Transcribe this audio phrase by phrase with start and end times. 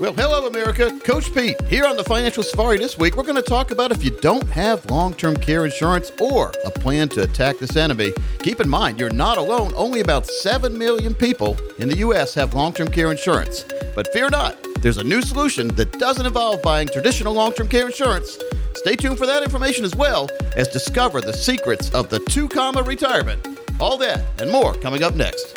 [0.00, 0.98] Well, hello, America.
[1.04, 3.16] Coach Pete here on the Financial Safari this week.
[3.16, 6.70] We're going to talk about if you don't have long term care insurance or a
[6.72, 8.12] plan to attack this enemy.
[8.40, 9.72] Keep in mind, you're not alone.
[9.76, 12.34] Only about 7 million people in the U.S.
[12.34, 13.66] have long term care insurance.
[13.94, 17.86] But fear not, there's a new solution that doesn't involve buying traditional long term care
[17.86, 18.36] insurance.
[18.74, 22.82] Stay tuned for that information as well as discover the secrets of the two comma
[22.82, 23.46] retirement.
[23.78, 25.56] All that and more coming up next.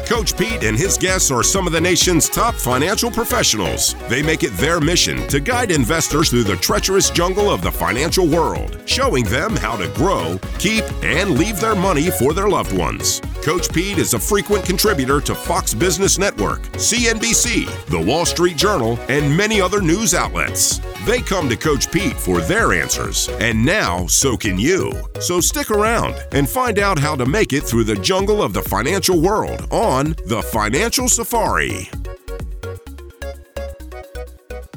[0.11, 3.95] Coach Pete and his guests are some of the nation's top financial professionals.
[4.09, 8.27] They make it their mission to guide investors through the treacherous jungle of the financial
[8.27, 13.21] world, showing them how to grow, keep, and leave their money for their loved ones.
[13.41, 18.99] Coach Pete is a frequent contributor to Fox Business Network, CNBC, The Wall Street Journal,
[19.07, 20.81] and many other news outlets.
[21.05, 24.91] They come to Coach Pete for their answers, and now so can you.
[25.19, 28.61] So stick around and find out how to make it through the jungle of the
[28.61, 31.89] financial world on The Financial Safari.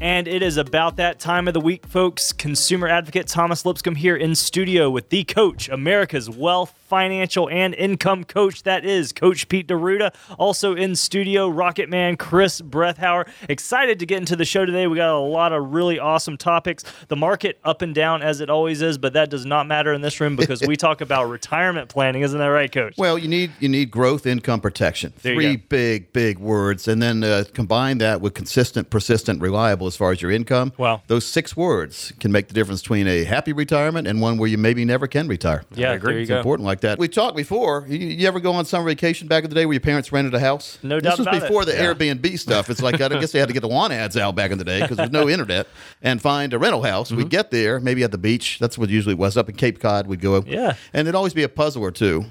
[0.01, 2.33] And it is about that time of the week, folks.
[2.33, 8.23] Consumer advocate Thomas Lipscomb here in studio with the coach, America's wealth, financial, and income
[8.23, 8.63] coach.
[8.63, 10.15] That is Coach Pete D'Arruda.
[10.39, 13.27] Also in studio, Rocket Man Chris Brethauer.
[13.49, 14.87] Excited to get into the show today.
[14.87, 16.85] We got a lot of really awesome topics.
[17.09, 20.03] The market up and down as it always is, but that does not matter in
[20.03, 22.23] this room because we talk about retirement planning.
[22.23, 22.95] Isn't that right, Coach?
[22.97, 25.13] Well, you need you need growth, income protection.
[25.23, 29.97] There Three big big words, and then uh, combine that with consistent, persistent, reliable as
[29.97, 30.73] far as your income.
[30.79, 31.03] Wow.
[31.09, 34.59] those six words can make the difference between a happy retirement and one where you
[34.59, 35.65] maybe never can retire.
[35.75, 36.37] Yeah, there you It's go.
[36.37, 36.99] important like that.
[36.99, 37.85] We talked before.
[37.89, 40.33] You, you ever go on summer vacation back in the day where your parents rented
[40.35, 40.79] a house?
[40.83, 41.41] No this doubt was about it.
[41.43, 41.93] before the Yeah.
[41.93, 42.71] Airbnb stuff.
[42.71, 44.65] It's like I guess they had to get the want ads out back in the
[44.65, 45.67] day because there's no internet
[46.03, 47.09] and find a rental house.
[47.09, 47.17] Mm-hmm.
[47.19, 48.59] We'd get there, maybe at the beach.
[48.59, 50.07] That's what usually was up in Cape Cod.
[50.07, 50.43] We'd go.
[50.47, 50.75] Yeah.
[50.93, 52.25] and it'd always be a puzzle or two.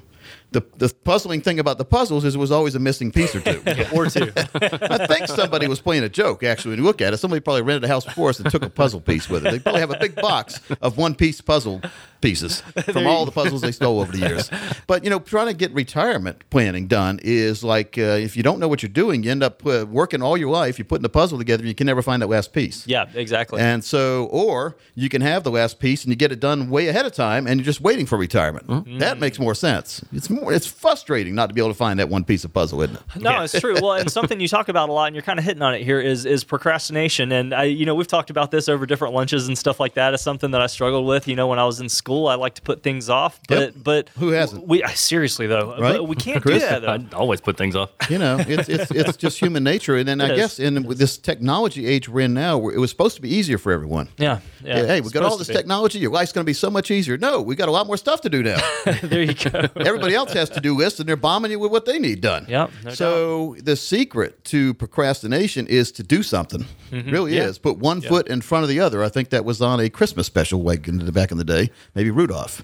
[0.54, 3.42] The, the puzzling thing about the puzzles is it was always a missing piece or
[3.42, 3.62] two.
[3.94, 4.32] or two.
[4.56, 7.18] I think somebody was playing a joke, actually, when you look at it.
[7.18, 9.52] Somebody probably rented a house before us and took a puzzle piece with it.
[9.52, 11.82] They probably have a big box of one piece puzzle
[12.22, 14.50] pieces from all the puzzles they stole over the years.
[14.88, 18.60] But, you know, trying to get retirement planning done is like uh, if you don't
[18.60, 21.10] know what you're doing, you end up uh, working all your life, you're putting the
[21.10, 22.88] puzzle together, you can never find that last piece.
[22.88, 23.60] yeah, exactly.
[23.60, 26.88] And so, or you can have the last piece and you get it done way
[26.88, 28.68] ahead of time, and you're just waiting for retirement.
[28.68, 29.00] Mm-hmm.
[29.00, 30.04] That makes more sense.
[30.14, 30.43] It's more.
[30.50, 33.22] It's frustrating not to be able to find that one piece of puzzle, isn't it?
[33.22, 33.76] No, it's true.
[33.82, 35.84] Well, and something you talk about a lot, and you're kind of hitting on it
[35.84, 37.32] here, is is procrastination.
[37.32, 40.14] And I, you know, we've talked about this over different lunches and stuff like that.
[40.14, 41.28] It's something that I struggled with.
[41.28, 43.74] You know, when I was in school, I like to put things off, but Yep.
[43.84, 44.68] but Who hasn't?
[44.68, 45.94] We seriously though, Right?
[45.98, 46.62] but we can't Chris?
[46.64, 46.88] do that though.
[47.16, 47.90] I always put things off.
[48.10, 50.38] You know, it's it's it's just human nature, and then I is.
[50.38, 53.72] guess in this technology age we're in now, it was supposed to be easier for
[53.72, 54.10] everyone.
[54.18, 54.86] Yeah, yeah.
[54.86, 56.00] hey, we it's got all this technology.
[56.00, 57.18] Your life's going to be so much easier.
[57.18, 58.58] No, we got a lot more stuff to do now.
[59.04, 59.68] there you go.
[59.78, 62.46] Everybody else has to do lists, and they're bombing you with what they need done.
[62.48, 66.66] Yep, no so the secret to procrastination is to do something.
[66.92, 67.34] Really Mm-hmm.
[67.34, 67.44] Yeah.
[67.48, 67.58] is.
[67.58, 69.04] Put one foot in front of the other.
[69.04, 71.70] I think that was on a Christmas special the back in the day.
[71.96, 72.64] Maybe Rudolph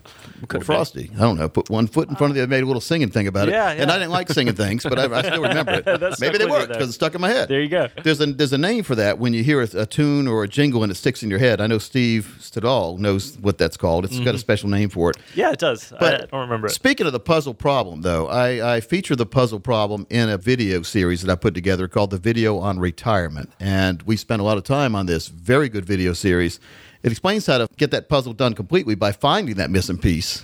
[0.54, 1.10] or Frosty.
[1.16, 1.50] I don't know.
[1.50, 2.50] Put one foot in front of the other.
[2.50, 3.52] Made a little singing thing about it.
[3.52, 3.92] Yeah, And.
[3.92, 5.86] I didn't like singing things, but I, I still remember it.
[6.20, 7.50] Maybe they worked because it stuck in my head.
[7.50, 7.88] There you go.
[8.04, 10.48] There's a there's a name for that when you hear a, a tune or a
[10.48, 11.60] jingle and it sticks in your head.
[11.62, 14.06] I know Steve Stadall knows what that's called.
[14.06, 15.18] It's got a special name for it.
[15.36, 15.92] Yeah, it does.
[15.94, 16.72] I, I don't remember it.
[16.72, 20.82] Speaking of the puzzle problem, though, I, I feature the puzzle problem in a video
[20.82, 23.52] series that I put together called The Video on Retirement.
[23.60, 26.60] And we spent a lot of time on this very good video series.
[27.04, 30.44] It explains how to get that puzzle done completely by finding that missing piece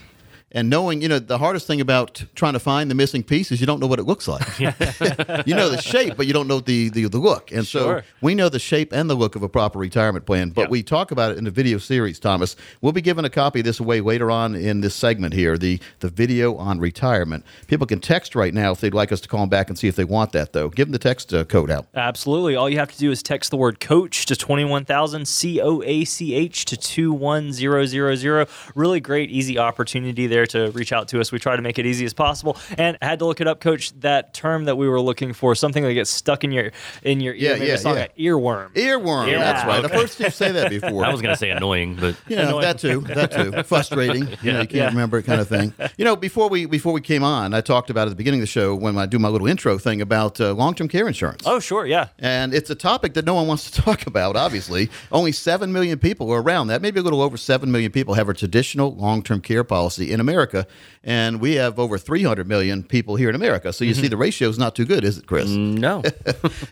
[0.51, 3.59] And knowing, you know, the hardest thing about trying to find the missing piece is
[3.59, 4.47] you don't know what it looks like.
[4.59, 7.51] you know the shape, but you don't know the the, the look.
[7.51, 8.01] And Sure.
[8.03, 10.67] so we know the shape and the look of a proper retirement plan, but Yeah.
[10.69, 12.55] we talk about it in the video series, Thomas.
[12.79, 15.79] We'll be giving a copy of this away later on in this segment here, the
[15.99, 17.43] the video on retirement.
[17.67, 19.89] People can text right now if they'd like us to call them back and see
[19.89, 20.69] if they want that, though.
[20.69, 21.87] Give them the text uh, code out.
[21.95, 22.55] Absolutely.
[22.55, 26.05] All you have to do is text the word coach to 21,000, C O A
[26.05, 28.47] C H to 21000.
[28.75, 31.31] Really great, easy opportunity there to reach out to us.
[31.31, 32.57] We try to make it easy as possible.
[32.77, 35.55] And I had to look it up, coach, that term that we were looking for,
[35.55, 36.71] something that gets stuck in your
[37.03, 37.53] in your Yeah, ear.
[37.55, 37.89] Maybe yeah, yeah.
[37.91, 38.73] like earworm.
[38.73, 39.31] Earworm.
[39.31, 39.83] Yeah, That's right.
[39.85, 39.93] okay.
[39.93, 41.05] I've heard you say that before.
[41.05, 42.61] I was going to say annoying, but you know, Annoying.
[42.61, 44.27] that too, that too, frustrating.
[44.41, 44.87] You know, you can't Yeah.
[44.87, 45.73] remember it, kind of thing.
[45.97, 48.43] You know, before we before we came on, I talked about at the beginning of
[48.43, 51.43] the show when I do my little intro thing about uh, long term care insurance.
[51.45, 51.85] Oh, sure.
[51.85, 52.07] Yeah.
[52.19, 54.89] And it's a topic that no one wants to talk about, obviously.
[55.11, 56.81] Only 7 million people are around that.
[56.81, 60.19] Maybe a little over 7 million people have a traditional long term care policy in
[60.29, 60.67] America.
[61.03, 63.71] And we have over 300 million people here in America.
[63.71, 64.01] So you mm-hmm.
[64.01, 65.49] see, the ratio is not too good, is it, Chris?
[65.49, 66.01] no.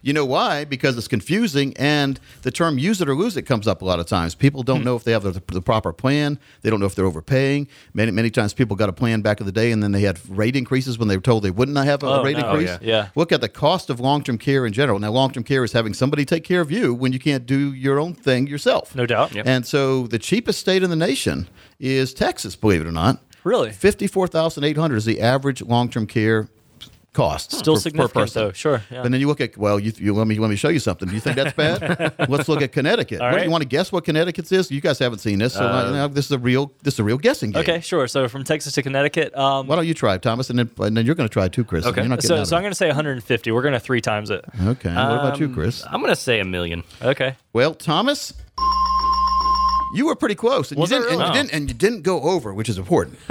[0.01, 0.65] You know why?
[0.65, 3.99] Because it's confusing, and the term use it or lose it comes up a lot
[3.99, 4.35] of times.
[4.35, 4.85] People don't mm-hmm.
[4.85, 6.39] know if they have the, the proper plan.
[6.61, 7.67] They don't know if they're overpaying.
[7.93, 10.19] Many, many times people got a plan back in the day, and then they had
[10.29, 12.49] rate increases when they were told they wouldn't have a, Oh, rate no.
[12.49, 12.69] increase.
[12.71, 13.09] Oh, yeah.
[13.15, 14.99] Look at the cost of long term care in general.
[14.99, 17.73] Now, long term care is having somebody take care of you when you can't do
[17.73, 18.95] your own thing yourself.
[18.95, 19.33] No doubt.
[19.33, 19.47] Yep.
[19.47, 21.47] And so the cheapest state in the nation
[21.79, 23.19] is Texas, believe it or not.
[23.43, 23.71] Really?
[23.71, 26.47] Fifty-four thousand eight hundred is the average long-term care
[27.13, 27.51] cost.
[27.51, 28.43] Still per- per significant, person.
[28.43, 28.51] though.
[28.53, 28.81] Sure.
[28.89, 29.03] Yeah.
[29.03, 31.07] And then you look at well, you, you let me let me show you something.
[31.07, 32.15] Do you think that's bad?
[32.29, 33.21] Let's look at Connecticut.
[33.21, 33.45] All What, right.
[33.45, 34.71] you want to guess what Connecticut's is?
[34.71, 37.03] You guys haven't seen this, so uh, now this is a real this is a
[37.03, 37.61] real guessing game.
[37.61, 38.07] Okay, sure.
[38.07, 39.35] So from Texas to Connecticut.
[39.37, 41.63] Um, Why don't you try, Thomas, and then and then you're going to try too,
[41.63, 41.85] Chris.
[41.85, 42.01] Okay.
[42.01, 43.51] You're not so so I'm going to say 150.
[43.51, 44.43] We're going to three times it.
[44.53, 44.61] it.
[44.61, 44.89] Okay.
[44.93, 45.83] What about you, Chris?
[45.85, 46.83] I'm going to say a million.
[47.01, 47.35] Okay.
[47.53, 48.33] Well, Thomas,
[49.93, 51.27] you were pretty close, and, you Was I didn't, and really?
[51.29, 53.17] you didn't, and you didn't go over, which is important.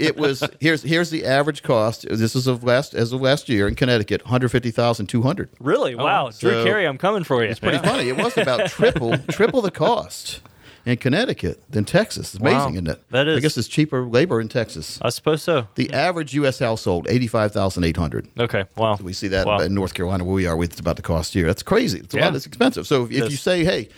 [0.00, 2.06] it was here's here's the average cost.
[2.08, 5.22] This is of last as of last year in Connecticut, one hundred fifty thousand two
[5.22, 5.50] hundred.
[5.58, 5.94] Really?
[5.94, 6.04] Oh.
[6.04, 6.30] wow.
[6.30, 7.50] Drew Carey, I'm coming for you.
[7.50, 8.08] It's pretty funny.
[8.08, 10.40] It was about triple triple the cost
[10.86, 12.34] in Connecticut than Texas.
[12.34, 12.70] It's amazing, Wow.
[12.72, 13.10] isn't it?
[13.10, 14.98] That I guess it's cheaper labor in Texas.
[15.02, 15.68] I suppose so.
[15.74, 16.58] The average U.S.
[16.58, 18.28] household eighty five thousand eight hundred.
[18.38, 18.64] Okay.
[18.76, 18.96] Wow.
[19.02, 19.58] We see that Wow.
[19.60, 20.62] in North Carolina where we are.
[20.62, 21.46] It's about the cost here.
[21.46, 21.98] That's crazy.
[22.00, 22.26] It's a Yeah.
[22.26, 22.36] lot.
[22.36, 22.86] It's expensive.
[22.86, 23.88] So if, if you say, "Hey,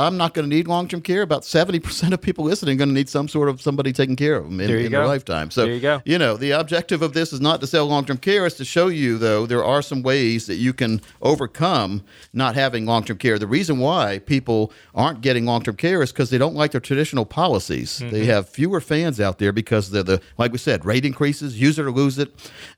[0.00, 2.78] I'm not going to need long term care," about seventy percent of people listening are
[2.78, 5.50] going to need some sort of somebody taking care of them in, in their lifetime.
[5.50, 6.02] So There you go.
[6.04, 8.46] You know, the objective of this is not to sell long term care.
[8.46, 12.02] It's to show you, though, there are some ways that you can overcome
[12.32, 13.38] not having long term care.
[13.38, 16.80] The reason why people aren't getting long term care is because they don't like their
[16.80, 17.98] traditional policies.
[17.98, 18.10] Mm-hmm.
[18.10, 21.78] They have fewer fans out there because they're the like we said, rate increases, use
[21.78, 22.32] it or lose it,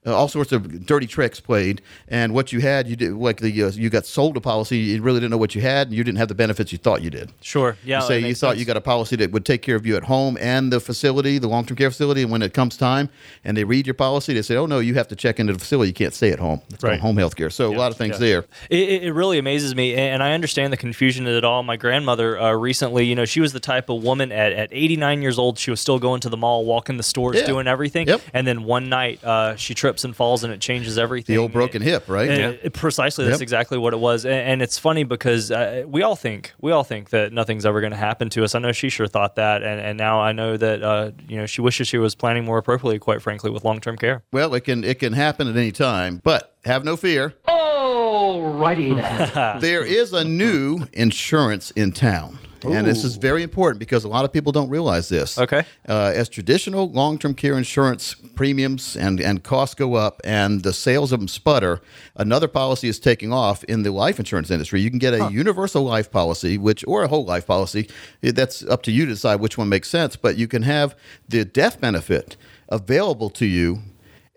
[0.07, 1.83] uh, all sorts of dirty tricks played.
[2.09, 5.03] And what you had, you did like the uh, you got sold a policy, you
[5.03, 7.11] really didn't know what you had, and you didn't have the benefits you thought you
[7.13, 7.31] did.
[7.41, 7.77] Sure.
[7.85, 8.01] Yeah.
[8.01, 8.59] You say you thought sense.
[8.61, 11.39] you got a policy that would take care of you at home and the facility,
[11.39, 13.09] the long term care facility, and when it comes time
[13.45, 15.59] and they read your policy, they say, "Oh no, you have to check into the
[15.61, 15.89] facility.
[15.91, 16.61] You can't stay at home.
[16.71, 17.01] It's called Right.
[17.01, 18.19] home health care." So a lot of things yeah.
[18.27, 18.45] there.
[18.71, 21.63] It, it really amazes me, and I understand the confusion of it all.
[21.63, 25.23] My grandmother uh, recently, you know, she was the type of woman at, at 89
[25.23, 27.47] years old, she was still going to the mall, walking the stores, Yeah.
[27.47, 28.09] doing everything.
[28.09, 28.21] Yep.
[28.35, 31.35] And then one night, uh, she trips and falls, and it changes everything.
[31.35, 32.31] The old broken hip, right?
[32.31, 33.43] Uh, it- precisely, that's Yep.
[33.43, 36.85] exactly what it was, and, and it's funny because uh, we all think we all
[36.85, 38.55] think that nothing's ever going to happen to us.
[38.55, 41.47] I know she sure thought that, and, and now I know that uh, you know
[41.47, 44.23] she wishes she was planning more appropriately, quite frankly, with long term care.
[44.33, 47.35] Well, it can it can happen at any time, but have no fear.
[47.49, 49.61] Alrighty then.
[49.61, 52.39] there is a new insurance in town.
[52.65, 55.39] And this is very important because a lot of people don't realize this.
[55.39, 55.65] Okay.
[55.89, 60.73] Uh, as traditional long term care insurance premiums and, and costs go up and the
[60.73, 61.81] sales of them sputter,
[62.17, 64.81] another policy is taking off in the life insurance industry.
[64.81, 67.89] You can get a universal life policy, which or a whole life policy.
[68.21, 70.17] That's up to you to decide which one makes sense.
[70.17, 70.97] But you can have
[71.29, 72.37] the death benefit
[72.69, 73.83] available to you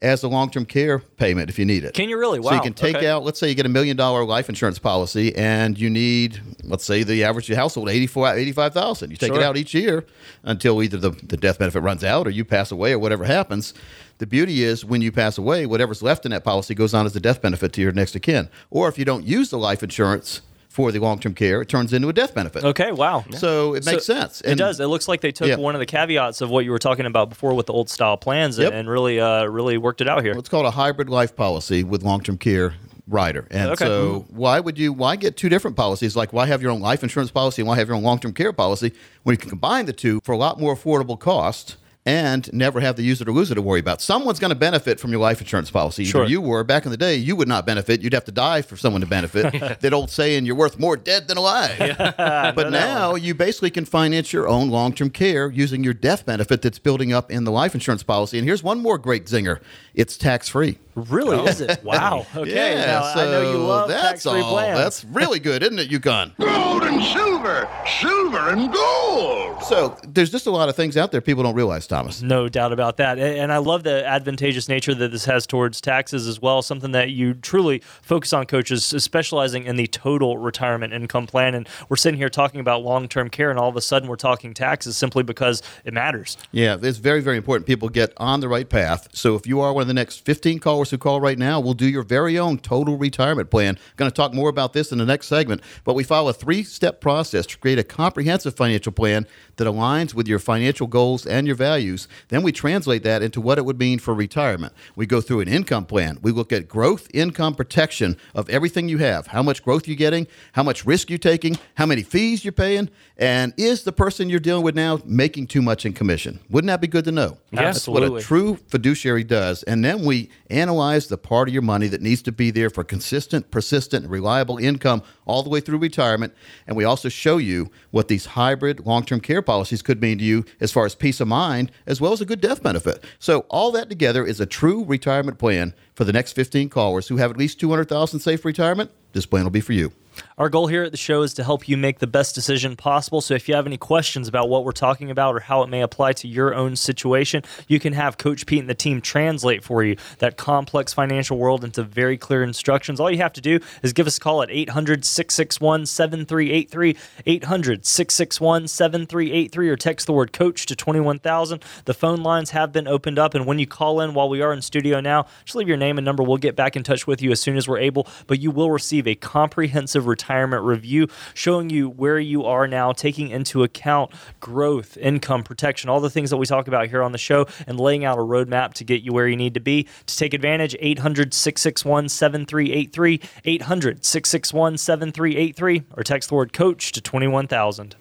[0.01, 1.93] as a long term care payment if you need it.
[1.93, 2.39] Can you really?
[2.39, 2.49] Wow.
[2.51, 3.07] So you can take Okay.
[3.07, 6.83] out, let's say you get a million dollar life insurance policy and you need, let's
[6.85, 9.09] say the average household, 84, 85,000.
[9.11, 10.05] You take it out each year
[10.43, 13.73] until either the, the death benefit runs out or you pass away or whatever happens.
[14.17, 17.15] The beauty is when you pass away, whatever's left in that policy goes on as
[17.15, 18.49] a death benefit to your next of kin.
[18.69, 20.41] Or if you don't use the life insurance
[20.75, 22.61] for the long term care, it turns into a death benefit.
[22.65, 23.23] Okay, wow.
[23.37, 24.41] So it makes So sense.
[24.41, 24.77] it does.
[24.81, 25.55] It looks like they took Yeah.
[25.55, 28.17] one of the caveats of what you were talking about before with the old style
[28.17, 28.67] plans Yep.
[28.67, 30.33] and, and really, uh, really worked it out here.
[30.37, 32.73] It's called a hybrid life policy with long-term care
[33.07, 33.47] rider.
[33.51, 33.85] And Okay.
[33.85, 36.17] so why would you why get two different policies?
[36.17, 38.51] Like why have your own life insurance policy and why have your own long-term care
[38.51, 38.91] policy
[39.23, 42.95] when you can combine the two for a lot more affordable cost and never have
[42.95, 43.99] the use it or lose it to worry about.
[44.01, 46.03] Someone's going to benefit from your life insurance policy.
[46.03, 46.25] Either Sure.
[46.25, 48.01] you were back in the day, you would not benefit.
[48.01, 49.79] You'd have to die for someone to benefit.
[49.81, 54.31] that old saying, "You're worth more dead than alive." but now you basically can finance
[54.31, 58.03] your own long-term care using your death benefit that's building up in the life insurance
[58.03, 58.37] policy.
[58.37, 59.59] And here's one more great zinger:
[59.95, 60.77] it's tax-free.
[60.95, 61.37] Really?
[61.47, 61.79] Is it?
[61.83, 62.25] Wow.
[62.35, 62.53] Okay.
[62.75, 64.51] Yeah, now, I know you love that's all.
[64.51, 64.77] plans.
[64.77, 66.33] That's really good, isn't it, Yukon?
[66.39, 67.67] Gold and silver,
[68.01, 69.63] silver and gold.
[69.63, 72.21] So there's just a lot of things out there people don't realize, Thomas.
[72.21, 73.17] No doubt about that.
[73.19, 76.61] And I love the advantageous nature that this has towards taxes as well.
[76.61, 81.55] Something that you truly focus on, coaches, specializing in the total retirement income plan.
[81.55, 84.15] And we're sitting here talking about long term care, and all of a sudden we're
[84.17, 86.37] talking taxes simply because it matters.
[86.51, 89.07] Yeah, it's very, very important people get on the right path.
[89.13, 91.73] So if you are one of the next 15 callers who call right now, we'll
[91.73, 93.77] do your very own total retirement plan.
[93.95, 97.01] Going to talk more about this in the next segment, but we follow a three-step
[97.01, 99.27] process to create a comprehensive financial plan
[99.57, 102.07] that aligns with your financial goals and your values.
[102.27, 104.73] Then we translate that into what it would mean for retirement.
[104.95, 106.19] We go through an income plan.
[106.21, 109.27] We look at growth income protection of everything you have.
[109.27, 112.89] How much growth you're getting, how much risk you're taking, how many fees you're paying,
[113.17, 116.39] and is the person you're dealing with now making too much in commission?
[116.49, 117.37] Wouldn't that be good to know?
[117.53, 117.63] Absolutely.
[117.63, 119.63] That's what a true fiduciary does.
[119.63, 122.83] And then we analyze the part of your money that needs to be there for
[122.83, 126.33] consistent, persistent, reliable income all the way through retirement.
[126.67, 130.23] And we also show you what these hybrid long term care policies could mean to
[130.23, 133.03] you as far as peace of mind, as well as a good death benefit.
[133.19, 137.17] So, all that together is a true retirement plan for the next 15 callers who
[137.17, 138.91] have at least 200,000 safe retirement.
[139.13, 139.93] This plan will be for you.
[140.37, 143.21] Our goal here at the show is to help you make the best decision possible.
[143.21, 145.79] So if you have any questions about what we're talking about or how it may
[145.81, 149.81] apply to your own situation, you can have Coach Pete and the team translate for
[149.81, 152.99] you that complex financial world into very clear instructions.
[152.99, 157.85] All you have to do is give us a call at 800 661 7383, 800
[157.85, 161.63] 661 7383, or text the word coach to 21000.
[161.85, 164.51] The phone lines have been opened up, and when you call in while we are
[164.51, 166.23] in studio now, just leave your name and number.
[166.23, 168.69] We'll get back in touch with you as soon as we're able, but you will
[168.69, 174.97] receive a comprehensive retirement review showing you where you are now, taking into account growth,
[174.97, 178.05] income protection, all the things that we talk about here on the show, and laying
[178.05, 179.87] out a roadmap to get you where you need to be.
[180.05, 187.01] To take advantage, 800 661 7383, 800 661 7383, or text the word coach to
[187.01, 187.95] 21000.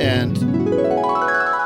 [0.00, 0.36] And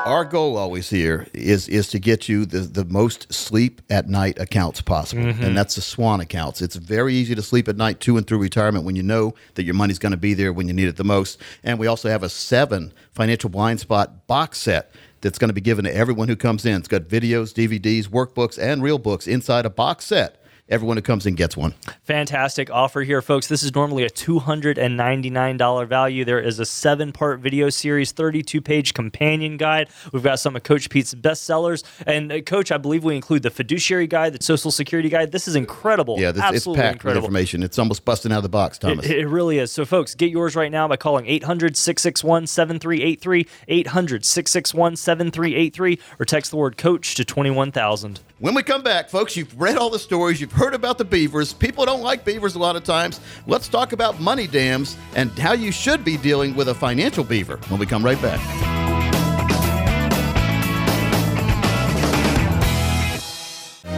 [0.09, 4.39] our goal always here is is to get you the, the most sleep at night
[4.39, 5.27] accounts possible.
[5.27, 5.55] And mm-hmm.
[5.55, 6.63] that's the Swan accounts.
[6.63, 9.65] It's very easy to sleep at night to and through retirement when you know that
[9.65, 11.39] your money's going to be there when you need it the most.
[11.63, 15.61] And we also have a seven financial blind spot box set that's going to be
[15.61, 16.77] given to everyone who comes in.
[16.77, 20.43] It's got videos, DVDs, workbooks, and real books inside a box set.
[20.71, 21.73] Everyone who comes in gets one.
[22.03, 23.47] Fantastic offer here, folks.
[23.47, 26.25] This is normally a $299 value.
[26.27, 29.89] There is a seven part video series, 32 page companion guide.
[30.13, 31.85] We've got some of Coach Pete's best sellers.
[32.07, 35.33] And, uh, Coach, I believe we include the fiduciary guide, the social security guide.
[35.33, 36.19] This is incredible.
[36.19, 37.23] Yeah, this, it's packed incredible.
[37.23, 37.63] with information.
[37.63, 39.07] It's almost busting out of the box, Thomas.
[39.07, 39.73] It, it really is.
[39.73, 46.27] So, folks, get yours right now by calling 800 661 7383, 800 661 7383, or
[46.27, 48.21] text the word coach to 21000.
[48.41, 51.53] When we come back, folks, you've read all the stories, you've heard about the beavers.
[51.53, 53.19] People don't like beavers a lot of times.
[53.49, 57.57] Let's talk about money dams and how you should be dealing with a financial beaver
[57.67, 58.39] when we come right back.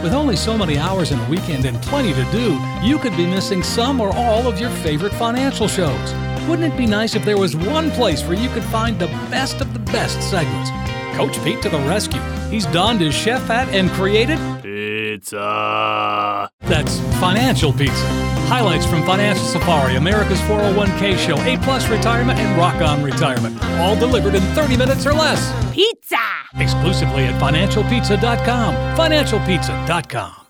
[0.01, 3.27] With only so many hours in a weekend and plenty to do, you could be
[3.27, 6.13] missing some or all of your favorite financial shows.
[6.47, 9.61] Wouldn't it be nice if there was one place where you could find the best
[9.61, 10.90] of the best segments?
[11.13, 12.21] Coach Pete to the rescue.
[12.49, 16.49] He's donned his chef hat and created Pizza.
[16.61, 18.07] that's Financial Pizza.
[18.47, 23.61] Highlights from Financial Safari, America's 401k show, A Plus Retirement, and Rock On Retirement.
[23.79, 25.41] All delivered in 30 minutes or less.
[25.73, 26.17] Pizza!
[26.55, 28.75] Exclusively at financialpizza.com.
[28.97, 30.40] Financialpizza.com.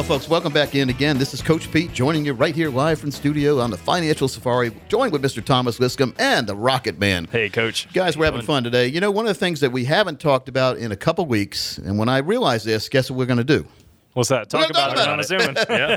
[0.00, 1.18] Well, folks, welcome back in again.
[1.18, 4.72] This is Coach Pete joining you right here live from studio on the Financial Safari,
[4.88, 5.44] joined with Mr.
[5.44, 7.28] Thomas Lipscomb and the Rocket Man.
[7.30, 7.86] Hey, Coach.
[7.92, 8.86] Guys, we're having fun today.
[8.86, 11.76] You know, one of the things that we haven't talked about in a couple weeks,
[11.76, 13.66] and when I realize this, guess what we're going to do?
[14.12, 14.50] What's that?
[14.50, 15.02] Talk We're gonna about, talk it.
[15.02, 15.56] about I'm assuming.
[15.70, 15.96] Yeah.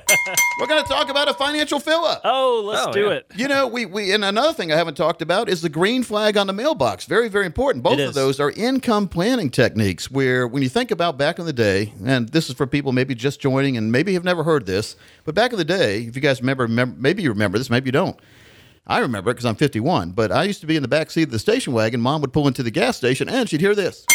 [0.60, 2.22] We're going to talk about a financial fill up.
[2.24, 3.10] Oh, let's Oh, do yeah.
[3.14, 3.26] it.
[3.36, 6.38] You know, we, we and another thing I haven't talked about is the green flag
[6.38, 7.06] on the mailbox.
[7.06, 7.84] Very, very important.
[7.84, 8.16] Both It of is.
[8.16, 12.30] those are income planning techniques where when you think about back in the day, and
[12.30, 15.52] this is for people maybe just joining and maybe have never heard this, but back
[15.52, 18.20] in the day, if you guys remember, remember maybe you remember this, maybe you don't.
[18.86, 21.24] I remember it because I'm 51, but I used to be in the back seat
[21.24, 22.00] of the station wagon.
[22.00, 24.06] Mom would pull into the gas station and she'd hear this.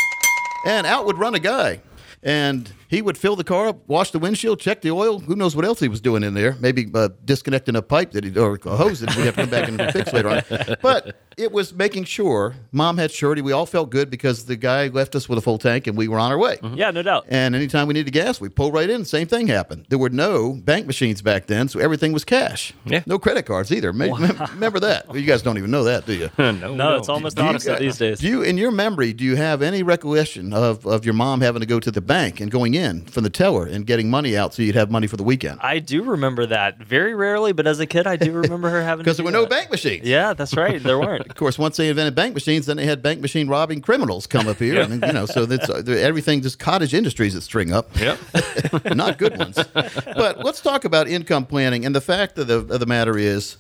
[0.67, 1.81] And out would run a guy.
[2.23, 5.19] And he would fill the car up, wash the windshield, check the oil.
[5.21, 6.57] Who knows what else he was doing in there?
[6.61, 9.51] Maybe uh, disconnecting a pipe that he, or a hose that we have to come
[9.51, 10.43] back and fix later on.
[10.83, 13.43] But it was making sure mom had surety.
[13.43, 16.09] We all felt good because the guy left us with a full tank and we
[16.09, 16.59] were on our way.
[16.75, 17.27] Yeah, no doubt.
[17.29, 19.05] And anytime we needed gas, we pulled right in.
[19.05, 19.87] Same thing happened.
[19.91, 22.73] There were no bank machines back then, so everything was cash.
[22.85, 23.03] Yeah.
[23.07, 23.93] No credit cards either.
[23.93, 24.07] Ma-
[24.53, 25.07] Remember that?
[25.09, 26.31] Well, you guys don't even know that, do you?
[26.39, 28.21] no, No, it's almost Do you opposite these days.
[28.21, 31.61] Do you, in your memory, do you have any recollection of, of your mom having
[31.61, 34.55] to go to the bank and going in from the teller and getting money out
[34.55, 35.61] so you'd have money for the weekend?
[35.61, 39.05] I do remember that very rarely, but as a kid, I do remember her having
[39.05, 40.07] Because there were no bank machines.
[40.07, 40.83] Yeah, that's right.
[40.83, 41.27] There weren't.
[41.27, 44.49] Of course, once they invented bank machines, then they had bank machine robbing criminals come
[44.49, 47.89] up here, and you know, so that's uh, everything just cottage industries that string up.
[47.99, 48.19] Yep.
[48.95, 49.59] not good ones.
[49.73, 51.85] But let's talk about income planning.
[51.85, 53.57] And the fact of the, of the matter is,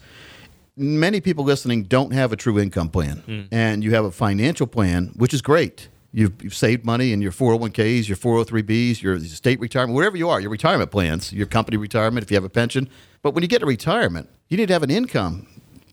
[0.76, 3.48] many people listening don't have a true income plan.
[3.50, 5.88] And you have a financial plan, which is great.
[6.10, 10.40] You've, you've saved money in your 401ks, your 403bs, your state retirement, wherever you are,
[10.40, 12.88] your retirement plans, your company retirement, if you have a pension.
[13.20, 15.46] But when you get to retirement, you need to have an income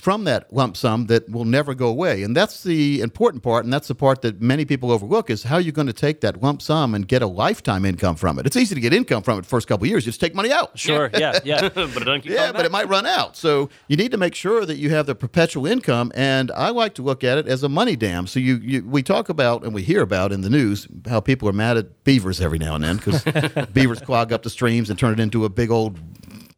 [0.05, 2.21] from that lump sum that will never go away.
[2.21, 5.57] And that's the important part, and that's the part that many people overlook is how
[5.57, 8.45] you're going to take that lump sum and get a lifetime income from it.
[8.45, 10.05] It's easy to get income from it the first couple of years.
[10.05, 10.77] You just take money out.
[10.77, 11.09] Sure.
[11.11, 11.39] Yeah.
[11.43, 11.69] Yeah.
[11.69, 13.35] but it doesn't keep Yeah, coming but it might run out.
[13.35, 16.11] So you need to make sure that you have the perpetual income.
[16.13, 18.27] And I like to look at it as a money dam.
[18.27, 21.49] So you, you we talk about and we hear about in the news how people
[21.49, 23.23] are mad at beavers every now and then because
[23.73, 25.97] beavers clog up the streams and turn it into a big old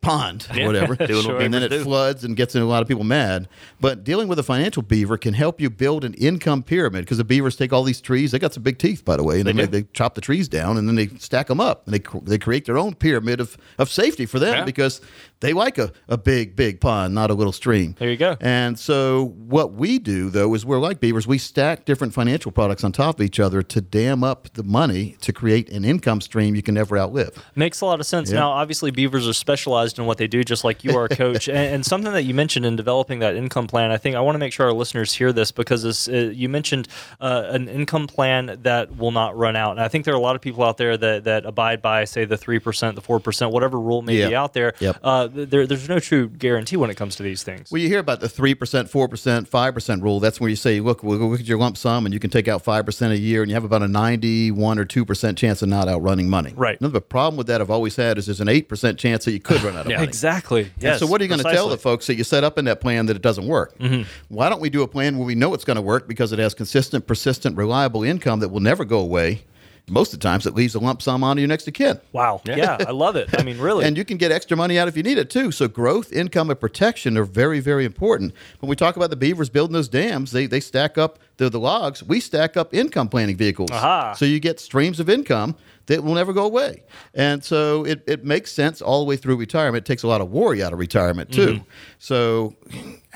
[0.02, 0.96] pond or whatever.
[1.08, 1.84] Doing what and then it do.
[1.84, 3.48] floods and gets a lot of people mad.
[3.80, 7.24] But dealing with a financial beaver can help you build an income pyramid because the
[7.24, 8.32] beavers take all these trees.
[8.32, 10.78] They got some big teeth, by the way, and they, they, chop the trees down
[10.78, 13.90] and then they stack them up and they they create their own pyramid of, of
[13.90, 14.66] safety for them Yeah.
[14.66, 15.02] because
[15.40, 17.96] they like a, a big big pond, not a little stream.
[18.00, 18.38] There you go.
[18.42, 21.28] And so what we do though is we're like beavers.
[21.28, 25.16] We stack different financial products on top of each other to dam up the money
[25.22, 27.44] to create an income stream you can never outlive.
[27.56, 28.32] Makes a lot of sense.
[28.32, 28.40] Yeah.
[28.40, 31.48] Now, obviously, beavers are specialized in what they do, just like you are, a coach.
[31.50, 34.36] and, and something that you mentioned in developing that income plan, I think I want
[34.36, 36.88] to make sure our listeners hear this because this, uh, you mentioned
[37.20, 39.72] uh, an income plan that will not run out.
[39.72, 42.06] And I think there are a lot of people out there that, that abide by,
[42.06, 44.74] say, the 3%, the 4%, whatever rule may be out there.
[44.80, 45.00] Yep.
[45.04, 45.68] Uh, th- there.
[45.68, 47.72] There's no true guarantee when it comes to these things.
[47.72, 50.20] Well, you hear about the 3%, 4%, 5% rule.
[50.20, 52.48] That's where you say, look, we'll look at your lump sum and you can take
[52.48, 55.88] out 5% a year and you have about a 91 or 2% chance of not
[55.88, 56.54] outrunning money.
[56.56, 56.80] Right.
[56.80, 59.62] Another problem with that I've always had is there's an 8% chance that you could
[59.62, 60.04] run out of money.
[60.04, 60.72] Exactly.
[60.80, 61.00] Yes.
[61.00, 62.82] so what are you going to tell the folks that you set up in that
[62.82, 63.78] plan that it doesn't work?
[63.80, 64.04] Mm-hmm.
[64.30, 66.40] Why don't we do a plan where we know it's going to work because it
[66.40, 69.44] has consistent, persistent, reliable income that will never go away?
[69.90, 72.00] Most of the times, it leaves a lump sum onto your next of kin.
[72.12, 72.42] Wow.
[72.46, 72.78] Yeah.
[72.86, 73.30] I love it.
[73.40, 73.78] I mean, really.
[73.88, 75.50] And you can get extra money out if you need it too.
[75.50, 78.34] So growth, income, and protection are very, very important.
[78.60, 81.60] When we talk about the beavers building those dams, they, they stack up the, the
[81.60, 82.04] logs.
[82.04, 83.72] We stack up income planning vehicles.
[83.72, 84.14] Aha.
[84.14, 86.84] So you get streams of income that will never go away.
[87.14, 89.86] And so it, it makes sense all the way through retirement.
[89.86, 91.54] It takes a lot of worry out of retirement too.
[91.54, 91.64] Mm-hmm.
[92.00, 92.56] So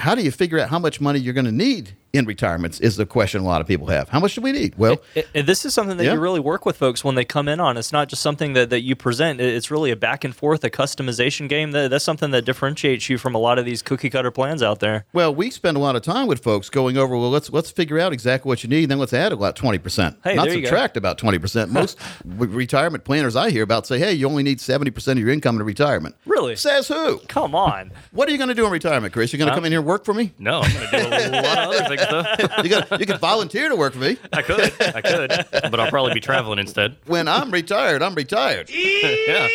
[0.01, 2.97] how do you figure out how much money you're going to need in retirements is
[2.97, 4.09] the question a lot of people have.
[4.09, 4.73] How much do we need?
[4.77, 6.13] Well, And- and this is something that Yeah.
[6.13, 7.77] you really work with folks when they come in on.
[7.77, 9.39] It's not just something that, that you present.
[9.39, 11.71] It's really a back and forth, a customization game.
[11.71, 14.81] That, that's something that differentiates you from a lot of these cookie cutter plans out
[14.81, 15.05] there.
[15.13, 17.15] Well, we spend a lot of time with folks going over.
[17.15, 20.17] Well, let's let's figure out exactly what you need, then let's add about twenty percent.
[20.21, 20.67] Hey, Not there you go.
[20.67, 21.71] subtract about twenty percent.
[21.71, 25.33] Most retirement planners I hear about say, "Hey, you only need seventy percent of your
[25.33, 26.57] income in retirement." Really?
[26.57, 27.19] Says who?
[27.29, 27.91] Come on.
[28.11, 29.31] What are you going to do in retirement, Chris?
[29.31, 30.31] You're going to come in here and work for me?
[30.39, 32.23] No, I'm going to do a lot of other things though.
[32.63, 34.17] You got you can volunteer to work for me.
[34.31, 35.29] I could, I could,
[35.71, 36.95] but I'll probably be traveling instead.
[37.05, 38.67] When I'm retired, I'm retired.
[38.69, 39.47] It's Yeah.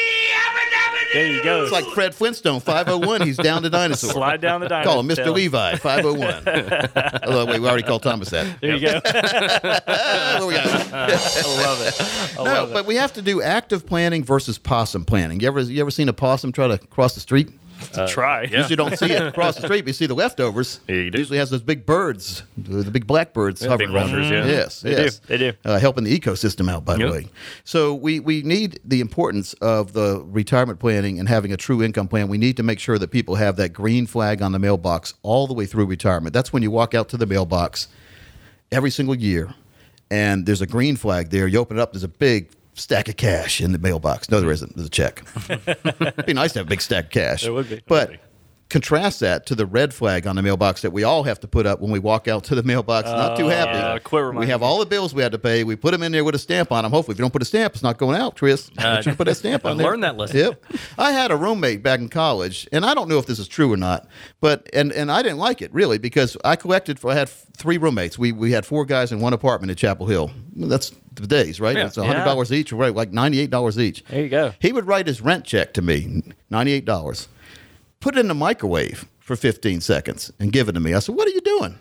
[1.13, 1.63] There you go.
[1.63, 3.23] It's like Fred Flintstone, 501.
[3.23, 4.11] He's down to dinosaur.
[4.11, 4.93] Slide down the dinosaur.
[4.93, 5.33] Call him Mr.
[5.33, 6.43] Levi, 501.
[7.25, 8.61] oh, wait, we already called Thomas that.
[8.61, 9.01] There you go.
[10.39, 10.93] Where we at?
[10.93, 11.95] I love it.
[12.01, 12.75] I No, love it.
[12.75, 15.41] but we have to do active planning versus possum planning.
[15.41, 17.51] You ever you ever seen a possum try to cross the street?
[17.93, 18.43] To try.
[18.43, 18.59] yeah.
[18.59, 20.81] Usually don't see it across the street, but you see the leftovers.
[20.89, 21.19] Yeah, you do.
[21.19, 24.11] Usually has those big birds, the big blackbirds hovering big around.
[24.11, 24.47] vultures, yeah.
[24.47, 25.11] Yes, They do.
[25.27, 25.53] They do.
[25.65, 27.29] Uh, helping the ecosystem out, by the way.
[27.65, 32.09] So we, we need the importance of the retirement planning and having a true income
[32.09, 32.29] plan.
[32.29, 35.47] We need to make sure that people have that green flag on the mailbox all
[35.47, 36.33] the way through retirement.
[36.33, 37.89] That's when you walk out to the mailbox
[38.73, 39.55] every single year,
[40.11, 41.47] and there's a green flag there.
[41.47, 44.31] You open it up, there's a big stack of cash in the mailbox.
[44.31, 44.77] No, there isn't.
[44.77, 45.25] There's a check.
[45.49, 47.45] It'd be nice to have a big stack of cash.
[47.45, 47.83] It would be.
[47.87, 48.13] But.
[48.69, 51.67] Contrast that to the red flag on the mailbox that we all have to put
[51.67, 53.07] up when we walk out to the mailbox.
[53.09, 53.79] Not too happy.
[53.79, 55.63] yeah, quit we have all the bills we had to pay.
[55.63, 56.91] We put them in there with a stamp on them.
[56.91, 58.69] Hopefully, if you don't put a stamp, it's not going out, Chris.
[58.77, 59.87] Uh, you put that stamp on there.
[59.87, 60.37] learned that lesson.
[60.39, 60.65] Yep.
[60.99, 63.73] I had a roommate back in college, and I don't know if this is true
[63.73, 64.09] or not,
[64.41, 66.99] but and and I didn't like it really because I collected.
[66.99, 68.19] For, I had three roommates.
[68.19, 70.33] We we had four guys in one apartment at Chapel Hill.
[70.57, 71.77] That's the days, right?
[71.77, 71.87] Yeah.
[71.87, 72.93] It's hundred dollars each, right?
[72.93, 74.03] Like ninety eight dollars each.
[74.09, 74.55] There you go.
[74.59, 77.29] He would write his rent check to me, ninety eight dollars.
[78.07, 80.95] Put it in the microwave for fifteen seconds and give it to me.
[80.95, 81.77] I said, "What are you doing?"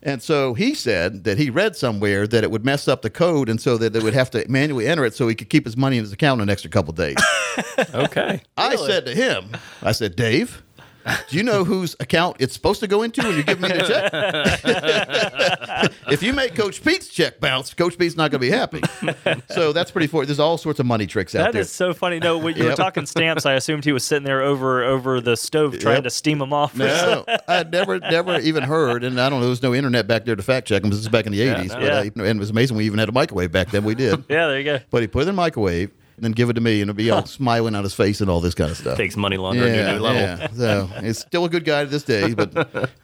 [0.00, 3.48] And so he said that he read somewhere that it would mess up the code,
[3.48, 5.76] and so that they would have to manually enter it so he could keep his
[5.76, 7.16] money in his account in an extra couple days.
[7.94, 8.42] Okay.
[8.56, 9.50] I said to him,
[9.82, 10.62] I said, Dave,
[11.28, 13.78] do you know whose account it's supposed to go into when you give me the
[13.78, 14.10] check?
[16.10, 18.80] if you make Coach Pete's check bounce, Coach Pete's not going to be happy.
[19.50, 21.94] So that's pretty for There's all sorts of money tricks out That That is so
[21.94, 22.18] funny.
[22.18, 25.36] No, when you were talking stamps, I assumed he was sitting there over over the
[25.36, 26.04] stove trying Yep.
[26.04, 26.76] to steam them off.
[26.76, 29.44] no, I'd never, never even heard, and I don't know.
[29.46, 30.90] There was no internet back there to fact check them.
[30.90, 31.98] This is back in the '80s, but Yeah.
[31.98, 32.76] uh, and it was amazing.
[32.76, 33.84] We even had a microwave back then.
[33.84, 34.78] We did, yeah, there you go.
[34.90, 36.96] but he put it in the microwave and then give it to me, and it'll
[36.96, 38.96] be all smiling on his face and all this kind of stuff.
[38.96, 40.22] Takes money laundering to a new level.
[40.22, 40.48] Yeah.
[40.52, 42.52] So he's still a good guy to this day, but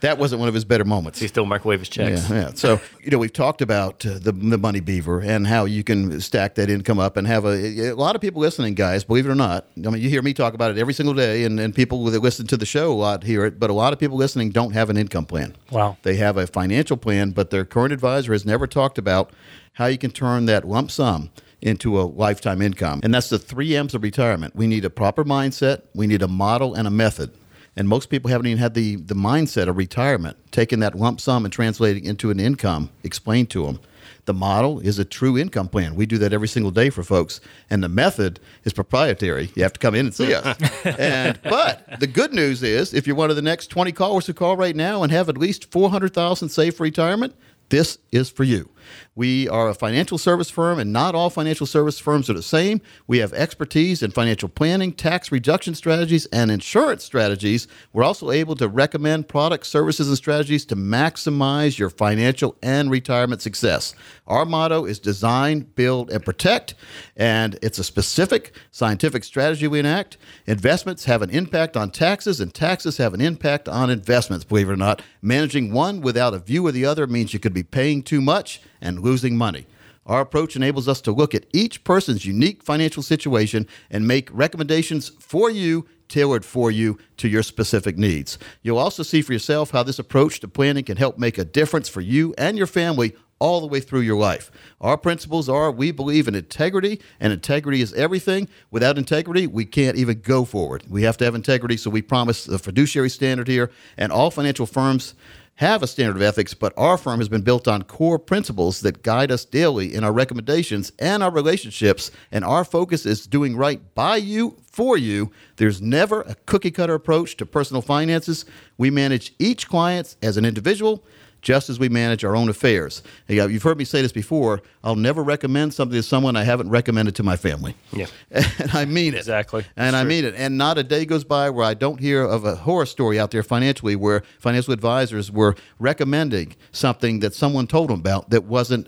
[0.00, 1.18] that wasn't one of his better moments.
[1.18, 2.28] He still microwave his checks.
[2.28, 2.50] Yeah, yeah.
[2.54, 6.20] So you know, we've talked about uh, the the money beaver and how you can
[6.20, 9.04] stack that income up and have a a lot of people listening, guys.
[9.04, 11.44] Believe it or not, I mean, you hear me talk about it every single day,
[11.44, 13.58] and, and people that listen to the show a lot hear it.
[13.60, 15.56] But a lot of people listening don't have an income plan.
[15.70, 15.96] Wow.
[16.02, 19.30] They have a financial plan, but their current advisor has never talked about
[19.74, 21.30] how you can turn that lump sum
[21.62, 23.00] into a lifetime income.
[23.02, 24.54] And that's the three M's of retirement.
[24.56, 27.32] We need a proper mindset, we need a model and a method.
[27.74, 31.46] And most people haven't even had the, the mindset of retirement, taking that lump sum
[31.46, 33.80] and translating into an income explained to them.
[34.24, 35.96] The model is a true income plan.
[35.96, 37.40] We do that every single day for folks.
[37.70, 39.50] And the method is proprietary.
[39.56, 40.56] You have to come in and see us.
[40.84, 44.34] and but the good news is if you're one of the next 20 callers who
[44.34, 47.34] call right now and have at least 400,000 saved for retirement,
[47.70, 48.68] this is for you.
[49.14, 52.80] We are a financial service firm, and not all financial service firms are the same.
[53.06, 57.68] We have expertise in financial planning, tax reduction strategies, and insurance strategies.
[57.92, 63.42] We're also able to recommend products, services, and strategies to maximize your financial and retirement
[63.42, 63.94] success.
[64.26, 66.74] Our motto is design, build, and protect,
[67.16, 70.16] and it's a specific scientific strategy we enact.
[70.46, 74.72] Investments have an impact on taxes, and taxes have an impact on investments, believe it
[74.72, 75.02] or not.
[75.20, 78.60] Managing one without a view of the other means you could be paying too much
[78.82, 79.66] and losing money.
[80.04, 85.10] Our approach enables us to look at each person's unique financial situation and make recommendations
[85.20, 88.36] for you, tailored for you to your specific needs.
[88.62, 91.88] You'll also see for yourself how this approach to planning can help make a difference
[91.88, 94.52] for you and your family all the way through your life.
[94.80, 98.48] Our principles are we believe in integrity, and integrity is everything.
[98.70, 100.84] Without integrity, we can't even go forward.
[100.88, 104.66] We have to have integrity, so we promise a fiduciary standard here, and all financial
[104.66, 105.14] firms
[105.56, 109.02] have a standard of ethics, but our firm has been built on core principles that
[109.02, 112.10] guide us daily in our recommendations and our relationships.
[112.30, 115.30] And our focus is doing right by you, for you.
[115.56, 118.46] There's never a cookie cutter approach to personal finances.
[118.78, 121.04] We manage each client as an individual.
[121.42, 123.02] Just as we manage our own affairs.
[123.28, 124.62] You've heard me say this before.
[124.84, 127.74] I'll never recommend something to someone I haven't recommended to my family.
[127.92, 128.06] Yeah.
[128.58, 129.18] And I mean it.
[129.18, 129.64] Exactly.
[129.76, 130.34] And I mean it.
[130.36, 133.32] And not a day goes by where I don't hear of a horror story out
[133.32, 138.86] there financially where financial advisors were recommending something that someone told them about that wasn't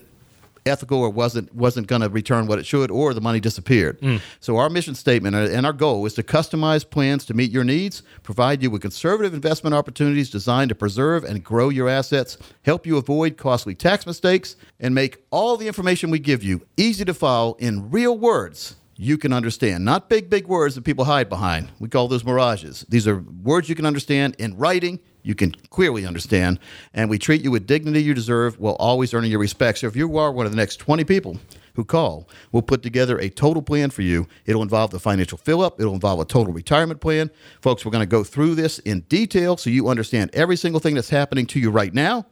[0.66, 4.00] ethical or wasn't wasn't going to return what it should or the money disappeared.
[4.00, 4.20] Mm.
[4.40, 7.64] So our mission statement uh, and our goal is to customize plans to meet your
[7.64, 12.87] needs, provide you with conservative investment opportunities designed to preserve and grow your assets, help
[12.87, 17.14] you avoid costly tax mistakes, and make all the information we give you easy to
[17.14, 19.85] follow in real words you can understand.
[19.85, 21.68] Not big, big words that people hide behind.
[21.78, 22.85] We call those mirages.
[22.88, 26.59] These are words you can understand in writing, you can clearly understand,
[26.92, 29.78] and we treat you with dignity you deserve while always earning your respect.
[29.78, 31.38] So if you are one of the next 20 people
[31.74, 34.28] who call, we'll put together a total plan for you.
[34.46, 37.30] It'll involve the financial fill up, it'll involve a total retirement plan.
[37.62, 40.94] Folks, we're going to go through this in detail so you understand every single thing
[40.94, 42.26] that's happening to you right now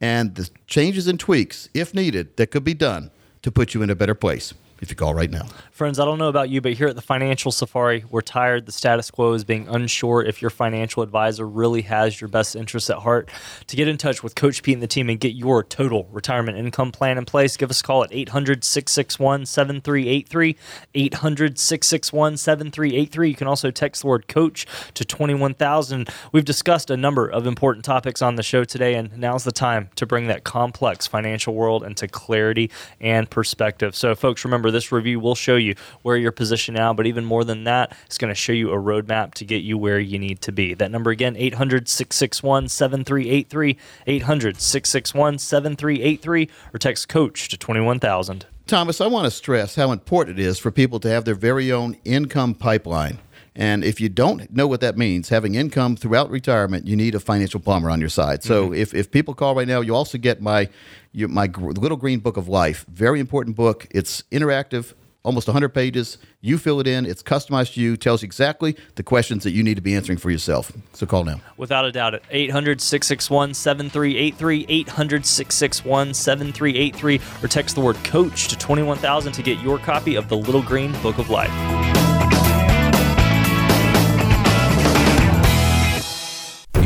[0.00, 3.10] and the changes and tweaks, if needed, that could be done
[3.42, 5.46] to put you in a better place if you call right now.
[5.70, 8.66] Friends, I don't know about you, but here at the Financial Safari, we're tired.
[8.66, 12.90] The status quo is being unsure if your financial advisor really has your best interests
[12.90, 13.30] at heart.
[13.66, 16.58] To get in touch with Coach Pete and the team and get your total retirement
[16.58, 20.56] income plan in place, give us a call at 800 661 7383.
[20.94, 23.28] 800 661 7383.
[23.28, 26.08] You can also text the word coach to 21000.
[26.32, 29.90] We've discussed a number of important topics on the show today, and now's the time
[29.96, 33.94] to bring that complex financial world into clarity and perspective.
[33.94, 37.24] So, folks, remember remember, this review will show you where you're positioned now, but even
[37.24, 40.18] more than that, it's going to show you a roadmap to get you where you
[40.18, 40.74] need to be.
[40.74, 43.76] That number again, 800 661 7383,
[44.06, 48.46] 800 661 7383, or text coach to 21000.
[48.66, 51.72] Thomas, I want to stress how important it is for people to have their very
[51.72, 53.18] own income pipeline.
[53.54, 57.20] And if you don't know what that means, having income throughout retirement, you need a
[57.20, 58.44] financial plumber on your side.
[58.44, 58.74] So mm-hmm.
[58.74, 60.68] if, if people call right now, you also get my
[61.12, 62.84] your, my little green book of life.
[62.88, 63.86] Very important book.
[63.90, 66.18] It's interactive, almost 100 pages.
[66.40, 67.04] You fill it in.
[67.06, 67.96] It's customized to you.
[67.96, 70.72] Tells you exactly the questions that you need to be answering for yourself.
[70.92, 71.40] So call now.
[71.56, 78.48] Without a doubt, at 800 661 7383, 800 661 7383, or text the word coach
[78.48, 82.07] to 21000 to get your copy of the Little Green Book of Life.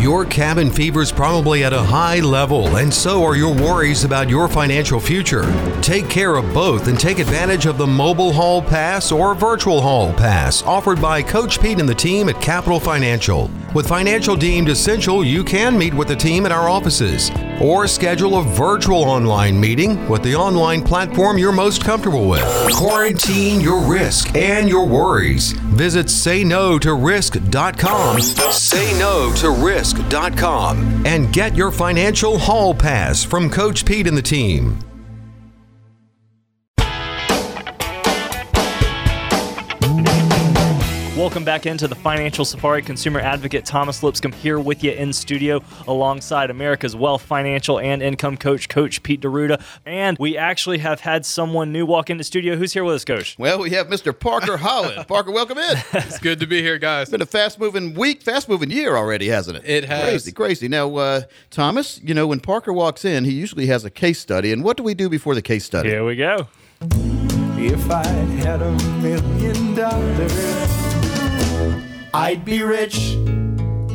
[0.03, 4.29] Your cabin fever is probably at a high level, and so are your worries about
[4.29, 5.45] your financial future.
[5.81, 10.13] Take care of both and take advantage of the mobile hall pass or virtual hall
[10.13, 13.49] pass offered by Coach Pete and the team at Capital Financial.
[13.77, 17.31] With financial deemed essential, you can meet with the team at our offices
[17.63, 22.43] or schedule a virtual online meeting with the online platform you're most comfortable with.
[22.73, 25.53] Quarantine your risk and your worries.
[25.53, 28.21] Visit sayno2risk.com.
[28.21, 34.23] Say no to risk.com and get your financial hall pass from Coach Pete and the
[34.23, 34.79] team.
[41.23, 42.83] Welcome back into the Financial Safari.
[42.83, 48.39] Consumer Advocate Thomas Lipscomb here with you in studio alongside America's Wealth Financial and Income
[48.39, 49.63] Coach, Coach Pete D'Arruda.
[49.87, 52.57] And we actually have had someone new walk into studio.
[52.57, 53.39] Who's here with us, Coach?
[53.39, 54.19] Well, we have Mr.
[54.19, 55.07] Parker Holland.
[55.09, 55.77] Parker, welcome in.
[55.93, 57.03] It's good to be here, guys.
[57.03, 59.65] It's been a fast moving week, fast moving year already, hasn't it?
[59.65, 60.03] It has.
[60.03, 60.67] Crazy, crazy.
[60.67, 61.21] Now, uh,
[61.53, 64.53] Thomas, you know, when Parker walks in, he usually has a case study.
[64.53, 65.91] And what do we do before the case study?
[65.91, 66.49] Here we go.
[66.81, 70.82] If I had a million dollars.
[72.15, 72.99] I'd be rich.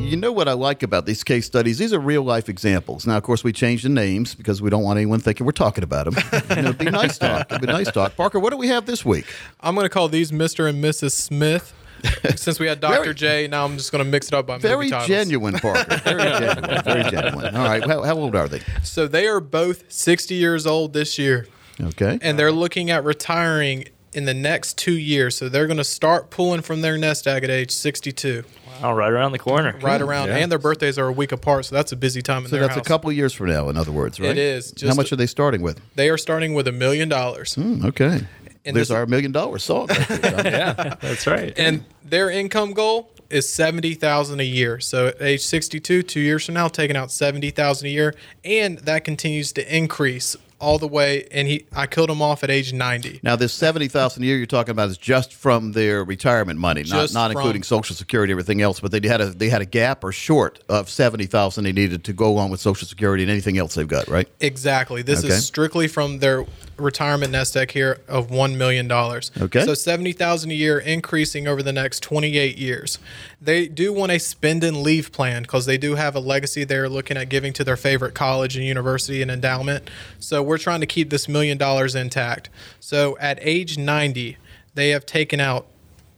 [0.08, 1.78] You know what I like about these case studies?
[1.78, 3.06] These are real life examples.
[3.06, 5.84] Now, of course, we change the names because we don't want anyone thinking we're talking
[5.84, 6.16] about them.
[6.50, 7.52] you know, it'd be nice talk.
[7.52, 8.16] It'd be nice talk.
[8.16, 9.26] Parker, what do we have this week?
[9.60, 10.68] I'm going to call these Mr.
[10.68, 11.12] and Mrs.
[11.12, 11.74] Smith.
[12.36, 13.04] Since we had Dr.
[13.04, 15.98] Very, J, now I'm just going to mix it up by very genuine, Parker.
[15.98, 16.84] Very genuine.
[16.84, 17.56] Very genuine.
[17.56, 17.86] All right.
[17.86, 18.62] How, how old are they?
[18.84, 21.48] So they are both 60 years old this year.
[21.80, 22.18] Okay.
[22.22, 23.86] And they're looking at retiring
[24.18, 25.38] in the next two years.
[25.38, 28.44] So they're going to start pulling from their nest egg at age 62.
[28.82, 29.78] Wow, right around the corner.
[29.80, 30.38] Right around, yeah.
[30.38, 32.62] and their birthdays are a week apart, so that's a busy time in so their
[32.62, 32.86] that's house.
[32.86, 34.32] a couple years from now, in other words, right?
[34.32, 34.74] It is.
[34.82, 35.80] How much are they starting with?
[35.96, 37.56] They are starting with a million dollars.
[37.56, 38.22] Hmm, okay.
[38.66, 39.88] And There's our million dollar song.
[40.10, 41.54] yeah, that's right.
[41.58, 44.80] And their income goal is seventy thousand a year.
[44.80, 48.16] So at age sixty two, two years from now, taking out seventy thousand a year,
[48.44, 52.50] and that continues to increase all the way, and he I killed him off at
[52.50, 53.20] age ninety.
[53.24, 56.84] Now, this seventy thousand a year you're talking about is just from their retirement money,
[56.84, 58.80] just not not from, including Social Security, everything else.
[58.80, 62.04] But they had a they had a gap or short of seventy thousand they needed
[62.06, 64.28] to go on with Social Security and anything else they've got, right?
[64.40, 65.02] Exactly.
[65.02, 65.34] This okay.
[65.34, 66.46] is strictly from their
[66.78, 69.32] retirement nest egg here of one million dollars.
[69.40, 69.66] Okay.
[69.66, 73.00] So seventy thousand a year, increasing over the next twenty eight years.
[73.40, 76.90] They do want a spend and leave plan because they do have a legacy they're
[76.90, 79.90] looking at giving to their favorite college and university and endowment.
[80.20, 82.50] So we're trying to keep this million dollars intact.
[82.80, 84.38] So at age ninety,
[84.74, 85.68] they have taken out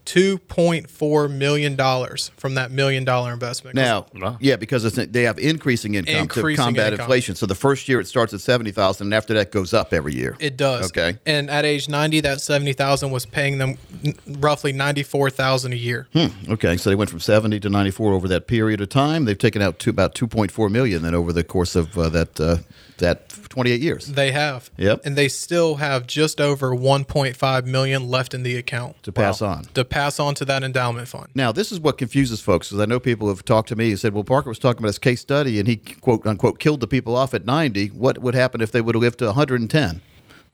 [0.10, 1.78] $2.4 million
[2.38, 3.76] from that million dollar investment.
[3.76, 4.08] Now,
[4.40, 7.04] yeah, because they have increasing income increasing to combat income.
[7.04, 7.36] inflation.
[7.36, 10.36] So the first year it starts at 70000 and after that goes up every year.
[10.40, 10.88] It does.
[10.88, 11.20] Okay.
[11.28, 13.78] And at age 90, that 70000 was paying them
[14.26, 16.08] roughly 94000 a year.
[16.14, 16.28] Hmm.
[16.54, 19.26] Okay, so they went from 70 to 94 over that period of time.
[19.26, 22.58] They've taken out to about 2.4 million then over the course of uh, that uh,
[23.00, 24.06] that 28 years.
[24.08, 24.70] They have.
[24.78, 25.02] Yep.
[25.06, 29.50] And they still have just over 1.5 million left in the account to pass wow.
[29.50, 29.64] on.
[29.74, 31.28] To pass on to that endowment fund.
[31.36, 34.00] Now, this is what confuses folks because I know people have talked to me and
[34.00, 36.88] said, "Well, Parker was talking about his case study and he quote unquote killed the
[36.88, 37.88] people off at 90.
[37.88, 40.02] What would happen if they would have lived to 110?"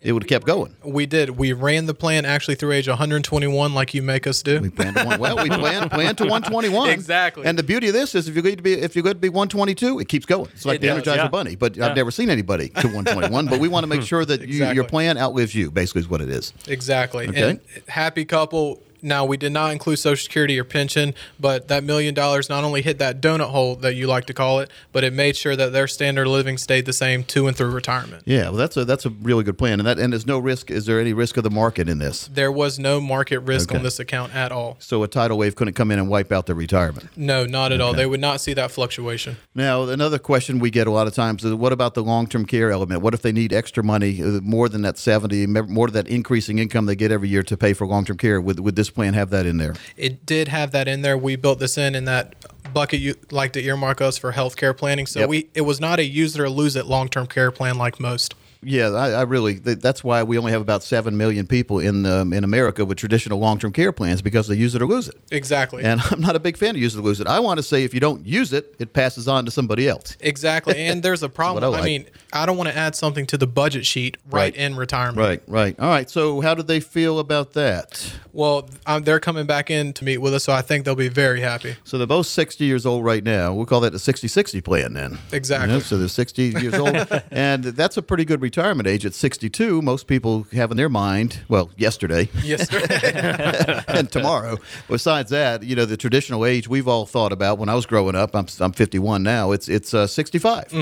[0.01, 0.75] It would have kept going.
[0.83, 1.31] We did.
[1.31, 4.59] We ran the plan actually through age 121, like you make us do.
[4.59, 7.45] We planned to one, well, we planned planned to 121 exactly.
[7.45, 9.19] And the beauty of this is, if you're going to be if you're going to
[9.19, 10.49] be 122, it keeps going.
[10.53, 11.27] It's like it the does, Energizer yeah.
[11.27, 11.55] Bunny.
[11.55, 11.87] But yeah.
[11.87, 13.47] I've never seen anybody to 121.
[13.47, 14.67] but we want to make sure that exactly.
[14.67, 15.71] you, your plan outlives you.
[15.71, 16.53] Basically, is what it is.
[16.67, 17.27] Exactly.
[17.27, 17.49] Okay.
[17.51, 22.13] And happy couple Now, we did not include Social Security or pension, but that million
[22.13, 25.13] dollars not only hit that donut hole that you like to call it, but it
[25.13, 28.23] made sure that their standard of living stayed the same to and through retirement.
[28.25, 30.71] Yeah, well, that's a that's a really good plan, and that and there's no risk.
[30.71, 32.27] Is there any risk of the market in this?
[32.27, 33.77] There was no market risk Okay.
[33.77, 34.77] on this account at all.
[34.79, 37.09] So a tidal wave couldn't come in and wipe out their retirement.
[37.15, 37.93] No, not at all.
[37.93, 39.37] They would not see that fluctuation.
[39.53, 42.71] Now, another question we get a lot of times is, what about the long-term care
[42.71, 43.01] element?
[43.01, 46.57] What if they need extra money, uh, more than that seventy, more than that increasing
[46.57, 48.41] income they get every year to pay for long-term care?
[48.41, 49.75] Would would this plan have that in there?
[49.97, 51.17] It did have that in there.
[51.17, 52.33] We built this in in that
[52.73, 55.05] bucket you like to earmark us for healthcare planning.
[55.05, 55.29] So Yep.
[55.29, 57.99] we it was not a use it or lose it long term care plan like
[57.99, 58.33] most.
[58.65, 59.59] Yeah, I, I really.
[59.59, 62.97] th- That's why we only have about seven million people in um, in America with
[62.97, 65.15] traditional long-term care plans because they use it or lose it.
[65.31, 65.83] Exactly.
[65.83, 67.27] And I'm not a big fan of use it or lose it.
[67.27, 70.17] I want to say if you don't use it, it passes on to somebody else.
[70.19, 70.73] Exactly.
[70.85, 71.63] And there's a problem.
[71.73, 74.55] I I, mean, I don't want to add something to the budget sheet right, Right.
[74.55, 75.17] in retirement.
[75.17, 75.79] Right, right.
[75.79, 76.09] All right.
[76.09, 78.13] So how did they feel about that?
[78.33, 81.07] Well, um, they're coming back in to meet with us, so I think they'll be
[81.07, 81.75] very happy.
[81.85, 83.53] So they're both 60 years old right now.
[83.53, 85.17] We'll call that the 60-60 plan then.
[85.31, 85.69] Exactly.
[85.69, 86.95] You know, so they're 60 years old,
[87.31, 89.81] and that's a pretty good retirement age at 62.
[89.81, 92.69] Most people have in their mind, well, yesterday Yes.
[93.87, 94.57] and tomorrow.
[94.87, 98.15] Besides that, you know, the traditional age we've all thought about when I was growing
[98.15, 98.33] up.
[98.33, 99.51] I'm, I'm 51 now.
[99.51, 100.73] It's it's uh, 65,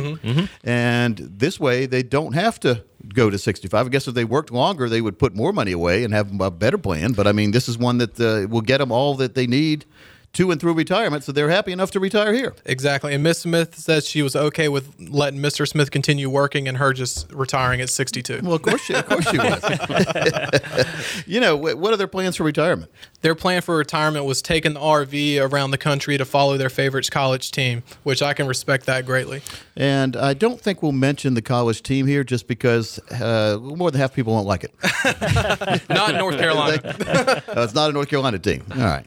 [0.64, 2.84] and this way they don't have to
[3.14, 3.88] go to 65.
[3.88, 6.52] I guess if they worked longer, they would put more money away and have a
[6.52, 7.14] better plan.
[7.14, 9.86] But I mean, this is one that uh, will get them all that they need
[10.34, 12.56] to and through retirement, so they're happy enough to retire here.
[12.66, 13.14] exactly.
[13.14, 15.68] And Miss Smith says she was okay with letting Mr.
[15.68, 18.40] Smith continue working and her just retiring at 62.
[18.44, 21.24] Well, of course, she, of course she was.
[21.28, 22.92] you know, what are their plans for retirement?
[23.22, 27.10] Their plan for retirement was taking the RV around the country to follow their favorite
[27.12, 29.42] college team, which I can respect that greatly.
[29.76, 34.02] And I don't think we'll mention the college team here just because uh, more than
[34.02, 34.74] half people won't like it.
[35.90, 36.80] Not in North Carolina.
[37.14, 38.64] Uh, it's not a North Carolina team.
[38.72, 39.06] All right.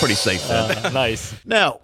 [0.00, 0.86] Pretty safe then.
[0.86, 1.34] Uh, nice.
[1.44, 1.80] Now,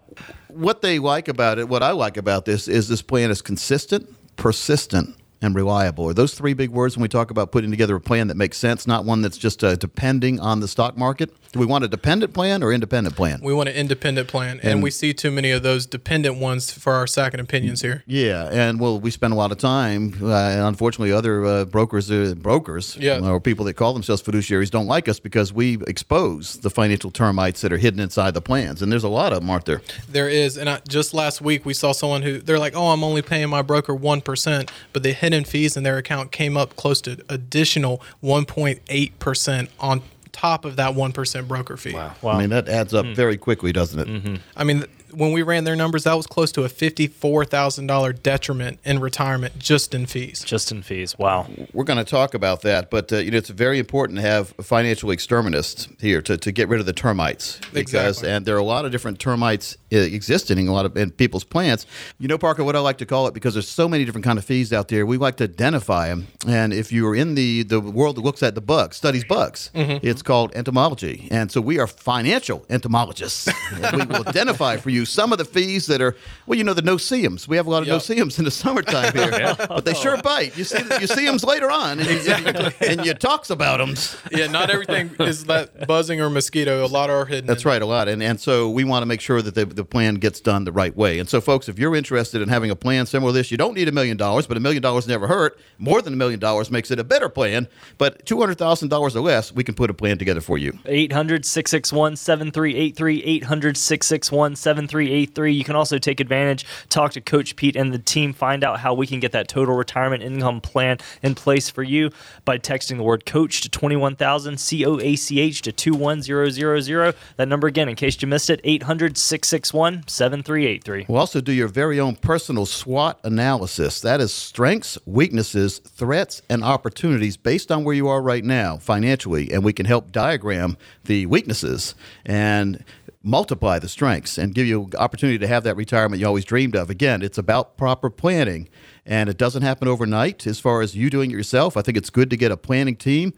[0.49, 4.09] what they like about it, what I like about this, is this plan is consistent,
[4.37, 6.09] persistent, and reliable.
[6.09, 8.57] Are those three big words when we talk about putting together a plan that makes
[8.59, 11.31] sense, not one that's just uh, depending on the stock market?
[11.53, 13.41] Do we want a dependent plan or independent plan?
[13.43, 16.71] We want an independent plan, and, And- we see too many of those dependent ones
[16.71, 18.03] for our second opinions here.
[18.07, 20.15] Yeah, and well, we spend a lot of time.
[20.21, 23.21] Uh, and unfortunately, other uh, brokers, uh, brokers, Yeah.
[23.21, 27.61] or people that call themselves fiduciaries, don't like us because we expose the financial termites
[27.63, 28.83] that are hidden inside the plans.
[28.83, 29.83] And there's a lot of them, aren't there?
[30.09, 33.03] There is, and I, just last week we saw someone who they're like, "Oh, I'm
[33.05, 36.77] only paying my broker one percent," but the hidden fees in their account came up
[36.77, 41.95] close to additional 1.8 percent on top of that one percent broker fee.
[41.95, 42.15] Wow.
[42.25, 43.15] I mean, that adds up hmm.
[43.15, 44.07] very quickly, doesn't it?
[44.07, 44.29] Mm-hmm.
[44.29, 44.43] Mm-hmm.
[44.57, 47.87] I mean, th- when we ran their numbers, that was close to a fifty-four thousand
[47.87, 50.43] dollar detriment in retirement just in fees.
[50.45, 51.17] Just in fees.
[51.19, 51.47] Wow.
[51.73, 54.49] We're going to talk about that, but uh, you know it's very important to have
[54.63, 58.31] financial exterminists here to, to get rid of the termites because Exactly.
[58.31, 61.11] and there are a lot of different termites uh, existing in a lot of in
[61.11, 61.87] people's plants.
[62.19, 64.39] You know, Parker, what I like to call it because there's so many different kind
[64.39, 65.07] of fees out there.
[65.07, 68.43] We like to identify them, and if you are in the the world that looks
[68.43, 73.49] at the bugs, studies bugs, it's called entomology, and so we are financial entomologists.
[73.97, 76.83] We will identify for you some of the fees that are well, you know, the
[76.83, 77.47] no-see-ums.
[77.49, 77.95] We have a lot of Yep.
[77.95, 80.57] no-see-ums in the summertime here, but they sure bite.
[80.57, 83.95] You see, you see them later on, and you, and you talks about them.
[84.31, 86.85] yeah, not everything is that buzzing or mosquito.
[86.85, 87.47] A lot are hidden.
[87.47, 89.85] That's right, a lot, and and so we want to make sure that the, the
[89.85, 91.19] plan gets done the right way.
[91.19, 93.75] And so, folks, if you're interested in having a plan similar to this, you don't
[93.75, 95.59] need a million dollars, but a million dollars never hurt.
[95.79, 97.69] More than a million dollars makes it a better plan.
[97.99, 100.79] But two hundred thousand dollars or less, we can put a plan together for you.
[100.87, 103.23] 800 661 7383.
[103.25, 104.86] 800 661 7383.
[104.93, 108.95] You can also take advantage, talk to Coach Pete and the team, find out how
[108.95, 112.11] we can get that total retirement income plan in place for you
[112.45, 117.15] by texting the word coach to 21000 C O A C H to 21000.
[117.37, 121.07] That number again, in case you missed it, 800 661 7383.
[121.09, 124.01] We'll also do your very own personal SWOT analysis.
[124.01, 129.53] That is strengths, weaknesses, threats, and opportunities based on where you are right now financially.
[129.53, 131.95] And we can help diagram the weaknesses
[132.25, 132.85] and
[133.27, 136.89] multiply the strengths and give you opportunity to have that retirement you always dreamed of.
[136.89, 138.69] Again, it's about proper planning.
[139.05, 141.77] And it doesn't happen overnight as far as you doing it yourself.
[141.77, 143.35] I think it's good to get a planning team.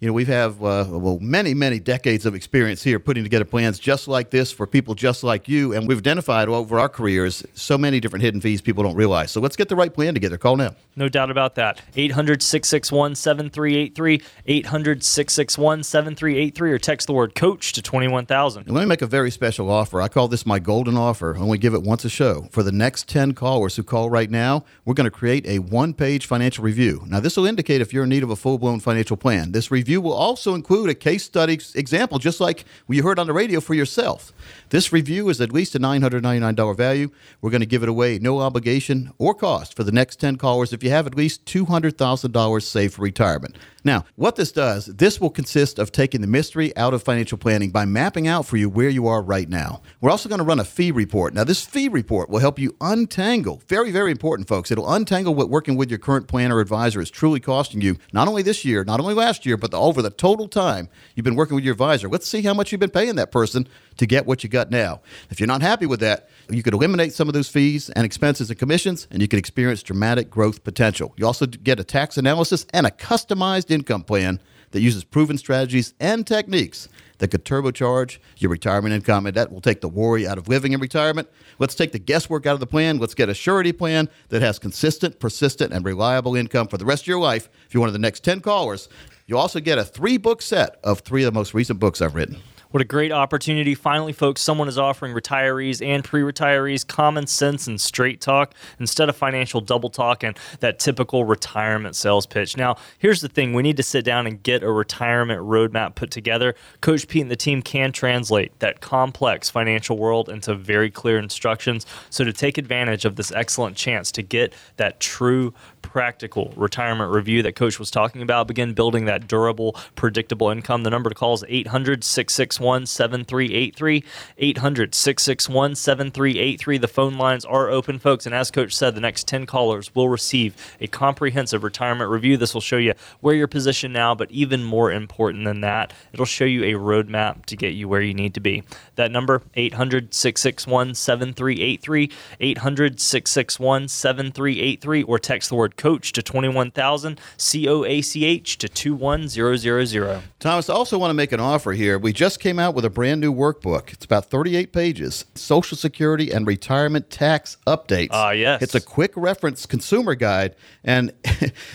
[0.00, 3.78] You know, we have uh, well many, many decades of experience here putting together plans
[3.78, 7.76] just like this for people just like you, and we've identified over our careers so
[7.76, 9.30] many different hidden fees people don't realize.
[9.30, 10.38] So let's get the right plan together.
[10.38, 10.74] Call now.
[10.96, 11.82] No doubt about that.
[11.96, 14.22] 800 661 7383.
[14.46, 16.72] 800 661 7383.
[16.72, 18.68] Or text the word coach to 21000.
[18.68, 20.00] Let me make a very special offer.
[20.00, 21.36] I call this my golden offer.
[21.36, 22.48] I only give it once a show.
[22.52, 25.92] For the next 10 callers who call right now, we're going to create a one
[25.92, 27.04] page financial review.
[27.06, 29.52] Now, this will indicate if you're in need of a full blown financial plan.
[29.52, 33.26] This review review will also include a case study example, just like you heard on
[33.26, 34.32] the radio for yourself.
[34.68, 37.10] This review is at least a $999 value.
[37.40, 40.72] We're going to give it away, no obligation or cost, for the next 10 callers
[40.72, 43.56] if you have at least $200,000 saved for retirement.
[43.82, 47.70] Now, what this does, this will consist of taking the mystery out of financial planning
[47.70, 49.80] by mapping out for you where you are right now.
[50.00, 51.34] We're also going to run a fee report.
[51.34, 54.70] Now, this fee report will help you untangle, very, very important, folks.
[54.70, 58.28] It'll untangle what working with your current planner or advisor is truly costing you, not
[58.28, 61.36] only this year, not only last year, but the, over the total time you've been
[61.36, 62.08] working with your advisor.
[62.08, 65.00] Let's see how much you've been paying that person to get what you got now.
[65.30, 68.50] If you're not happy with that, you could eliminate some of those fees and expenses
[68.50, 71.14] and commissions, and you can experience dramatic growth potential.
[71.16, 74.40] You also get a tax analysis and a customized income plan
[74.72, 76.88] that uses proven strategies and techniques
[77.18, 80.72] that could turbocharge your retirement income, and that will take the worry out of living
[80.72, 81.28] in retirement.
[81.58, 82.98] Let's take the guesswork out of the plan.
[82.98, 87.02] Let's get a surety plan that has consistent, persistent, and reliable income for the rest
[87.02, 87.48] of your life.
[87.66, 88.88] If you're one of the next 10 callers,
[89.30, 92.16] you'll also get a three book set of three of the most recent books I've
[92.16, 92.42] written.
[92.72, 93.74] What a great opportunity.
[93.74, 99.08] Finally, folks, someone is offering retirees and pre retirees common sense and straight talk instead
[99.08, 102.56] of financial double talk and that typical retirement sales pitch.
[102.56, 106.12] Now, here's the thing we need to sit down and get a retirement roadmap put
[106.12, 106.54] together.
[106.80, 111.86] Coach Pete and the team can translate that complex financial world into very clear instructions.
[112.08, 117.42] So, to take advantage of this excellent chance to get that true practical retirement review
[117.42, 120.82] that Coach was talking about, begin building that durable, predictable income.
[120.82, 124.04] The number to call is 800 661 7383.
[124.38, 126.78] 800 661 7383.
[126.78, 128.26] The phone lines are open, folks.
[128.26, 132.36] And as Coach said, the next 10 callers will receive a comprehensive retirement review.
[132.36, 136.26] This will show you where you're positioned now, but even more important than that, it'll
[136.26, 138.62] show you a roadmap to get you where you need to be.
[138.96, 142.10] That number, 800 661 7383.
[142.40, 148.58] 800 661 7383, or text the word coach to 21,000, C O A C H
[148.58, 150.22] to 21000.
[150.38, 151.98] Thomas, I also want to make an offer here.
[151.98, 153.92] We just came out with a brand new workbook.
[153.92, 158.08] It's about 38 pages Social Security and Retirement Tax Updates.
[158.10, 158.62] Ah, uh, yes.
[158.62, 160.56] It's a quick reference consumer guide.
[160.82, 161.12] And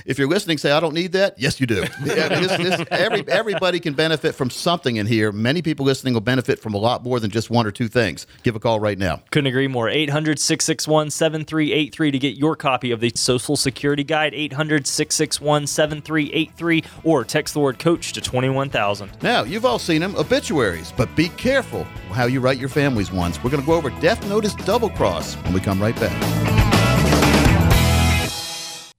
[0.05, 1.39] if you're listening, say, I don't need that.
[1.39, 1.85] Yes, you do.
[2.01, 5.31] this, this, every, everybody can benefit from something in here.
[5.31, 8.27] Many people listening will benefit from a lot more than just one or two things.
[8.43, 9.21] Give a call right now.
[9.31, 9.89] Couldn't agree more.
[9.89, 14.33] 800 661 7383 to get your copy of the Social Security Guide.
[14.33, 19.11] 800 661 7383 or text the word coach to 21,000.
[19.21, 23.43] Now, you've all seen them, obituaries, but be careful how you write your family's ones.
[23.43, 26.65] We're going to go over Death Notice Double Cross when we come right back.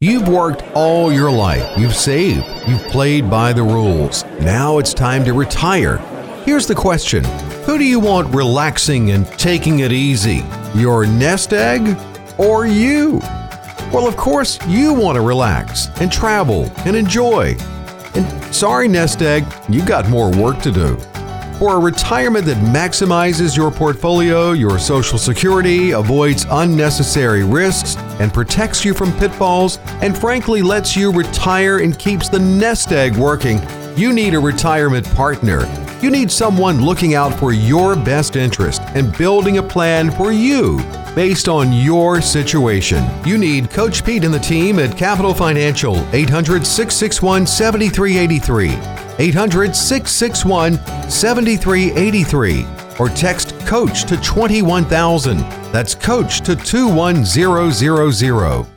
[0.00, 1.78] You've worked all your life.
[1.78, 2.46] You've saved.
[2.68, 4.24] You've played by the rules.
[4.40, 5.96] Now it's time to retire.
[6.44, 7.24] Here's the question
[7.64, 10.44] Who do you want relaxing and taking it easy?
[10.74, 11.96] Your nest egg
[12.38, 13.20] or you?
[13.92, 17.56] Well, of course, you want to relax and travel and enjoy.
[18.14, 20.96] And sorry, nest egg, you've got more work to do.
[21.58, 28.84] For a retirement that maximizes your portfolio, your Social Security, avoids unnecessary risks, and protects
[28.84, 33.58] you from pitfalls, and frankly lets you retire and keeps the nest egg working,
[33.96, 35.85] you need a retirement partner.
[36.02, 40.78] You need someone looking out for your best interest and building a plan for you
[41.14, 43.02] based on your situation.
[43.24, 48.72] You need Coach Pete and the team at Capital Financial, 800 661 7383.
[49.18, 52.66] 800 661 7383.
[52.98, 55.38] Or text Coach to 21000.
[55.72, 58.75] That's Coach to 21000.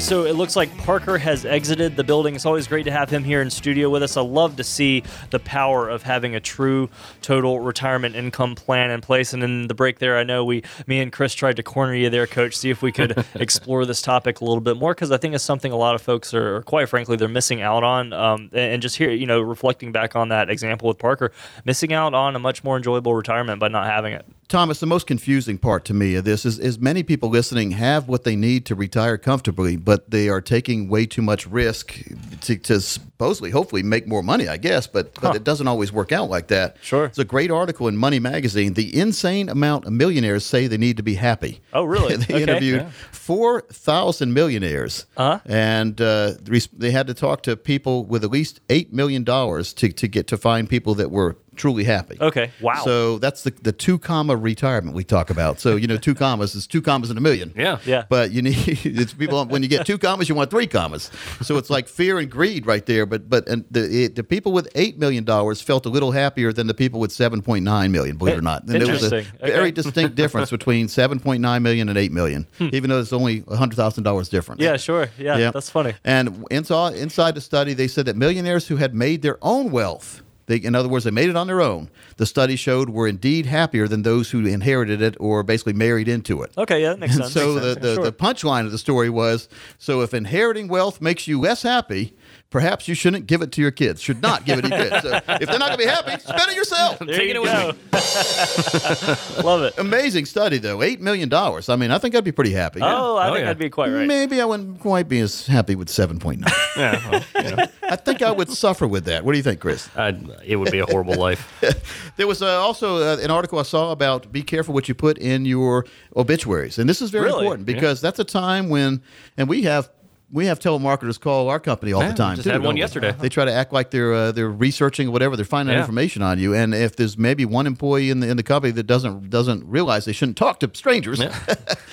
[0.00, 2.34] Right, so it looks like Parker has exited the building.
[2.34, 4.16] It's always great to have him here in studio with us.
[4.16, 6.88] I love to see the power of having a true
[7.20, 9.34] total retirement income plan in place.
[9.34, 12.08] And in the break there, I know we, me and Chris tried to corner you
[12.08, 15.18] there, Coach, see if we could explore this topic a little bit more because I
[15.18, 18.12] think it's something a lot of folks are, quite frankly, they're missing out on.
[18.12, 21.30] Um, and just here, you know, reflecting back on that example with Parker,
[21.64, 24.24] missing out on a much more enjoyable retirement by not having it.
[24.50, 28.08] Thomas, the most confusing part to me of this is, is many people listening have
[28.08, 31.96] what they need to retire comfortably, but they are taking way too much risk
[32.40, 35.28] to, to supposedly, hopefully, make more money, I guess, but, huh.
[35.28, 36.78] but it doesn't always work out like that.
[36.82, 37.04] Sure.
[37.04, 38.74] It's a great article in Money Magazine.
[38.74, 41.60] The insane amount of millionaires say they need to be happy.
[41.72, 42.16] Oh, really?
[42.16, 42.42] they okay.
[42.42, 42.90] interviewed yeah.
[43.12, 45.38] 4,000 millionaires, uh-huh.
[45.46, 46.32] and uh,
[46.76, 50.36] they had to talk to people with at least $8 million to, to get to
[50.36, 52.16] find people that were truly happy.
[52.20, 52.50] Okay.
[52.60, 52.82] Wow.
[52.84, 55.60] So that's the the two comma retirement we talk about.
[55.60, 57.52] So you know, two commas is two commas in a million.
[57.54, 57.78] Yeah.
[57.84, 58.04] Yeah.
[58.08, 61.10] But you need it's people when you get two commas, you want three commas.
[61.42, 63.04] So it's like fear and greed right there.
[63.06, 66.52] But but and the it, the people with eight million dollars felt a little happier
[66.52, 68.16] than the people with seven point nine million.
[68.16, 69.40] Believe it or not, and there was a Interesting.
[69.42, 69.52] Okay.
[69.52, 72.68] very distinct difference between seven point nine million and eight million, hmm.
[72.72, 74.62] even though it's only hundred thousand dollars difference.
[74.62, 75.10] yeah, sure.
[75.18, 75.50] Yeah, Yeah.
[75.50, 75.94] that's funny.
[76.04, 80.22] And inside, inside the study, they said that millionaires who had made their own wealth,
[80.50, 83.46] they, in other words, they made it on their own, the study showed were indeed
[83.46, 86.50] happier than those who inherited it or basically married into it.
[86.58, 87.32] Okay, yeah, that makes And sense.
[87.34, 87.82] so Makes the, sense.
[87.82, 88.04] the, Sure.
[88.04, 89.48] the punchline of the story was
[89.78, 92.12] so if inheriting wealth makes you less happy,
[92.50, 94.02] perhaps you shouldn't give it to your kids.
[94.02, 95.02] Should not give it to your kids.
[95.02, 96.98] So if they're not going to be happy, spend it yourself.
[96.98, 97.72] there Take you it go.
[99.44, 99.78] Love it.
[99.78, 100.78] Amazing study, though.
[100.78, 101.32] $8 million.
[101.32, 102.80] I mean, I think I'd be pretty happy.
[102.82, 103.50] Oh, I Oh, think yeah.
[103.50, 104.06] I'd be quite right.
[104.06, 106.44] Maybe I wouldn't quite be as happy with 7.9.
[106.76, 107.10] Yeah.
[107.10, 109.24] Well, you know, I think I would suffer with that.
[109.24, 109.88] What do you think, Chris?
[109.96, 112.12] I'd, it would be a horrible life.
[112.16, 115.18] There was uh, also uh, an article I saw about be careful what you put
[115.18, 115.84] in your
[116.16, 117.40] obituaries, and this is very Really?
[117.44, 119.02] important because that's a time when,
[119.36, 119.90] and we have
[120.32, 122.36] we have telemarketers call our company all Yeah, the time.
[122.36, 122.80] just too, had one we?
[122.80, 123.12] yesterday.
[123.18, 125.34] They try to act like they're uh, they're researching or whatever.
[125.36, 125.80] They're finding Yeah.
[125.80, 128.84] information on you, and if there's maybe one employee in the in the company that
[128.84, 131.18] doesn't doesn't realize they shouldn't talk to strangers.
[131.20, 131.34] Yeah.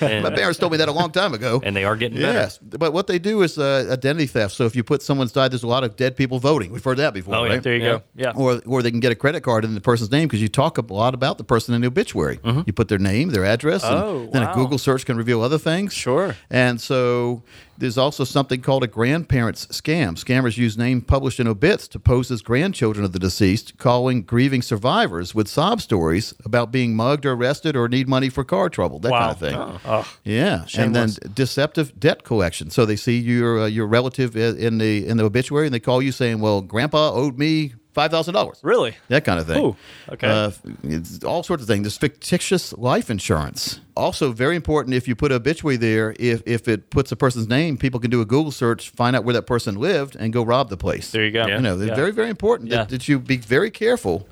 [0.22, 1.60] My parents told me that a long time ago.
[1.64, 2.32] and they are getting better.
[2.32, 4.54] Yes, but what they do is uh, identity theft.
[4.54, 6.70] So if you put someone's died, there's a lot of dead people voting.
[6.70, 7.58] We've heard that before, Oh, yeah.
[7.58, 8.02] There you go.
[8.14, 8.32] Yeah.
[8.36, 10.78] Or, or they can get a credit card in the person's name because you talk
[10.78, 12.38] a lot about the person in the obituary.
[12.66, 14.52] You put their name, their address, and Oh, then wow.
[14.52, 15.92] a Google search can reveal other things.
[15.92, 16.36] Sure.
[16.50, 17.42] And so
[17.78, 20.16] there's also something called a grandparents scam.
[20.22, 24.62] Scammers use names published in obits to pose as grandchildren of the deceased, calling grieving
[24.62, 28.98] survivors with sob stories about being mugged or arrested or need money for car trouble,
[28.98, 29.18] that Wow.
[29.18, 29.80] kind of thing.
[29.86, 30.08] Oh.
[30.24, 32.70] Yeah, and then deceptive debt collection.
[32.70, 36.02] So they see your uh, your relative in the in the obituary, and they call
[36.02, 38.96] you saying, "Well, Grandpa owed me five thousand dollars." Really?
[39.08, 39.62] That kind of thing.
[39.64, 39.76] Ooh,
[40.10, 40.28] okay.
[40.28, 40.50] Uh,
[40.84, 41.82] it's all sorts of things.
[41.84, 43.80] There's fictitious life insurance.
[43.96, 47.48] Also, very important if you put a obituary there, if, if it puts a person's
[47.48, 50.42] name, people can do a Google search, find out where that person lived, and go
[50.42, 51.10] rob the place.
[51.10, 51.46] There you go.
[51.46, 51.94] You know, Yeah.
[51.94, 52.78] very, very important Yeah.
[52.78, 54.28] that, that you be very careful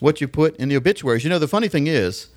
[0.00, 1.24] what you put in the obituaries.
[1.24, 2.28] You know, the funny thing is,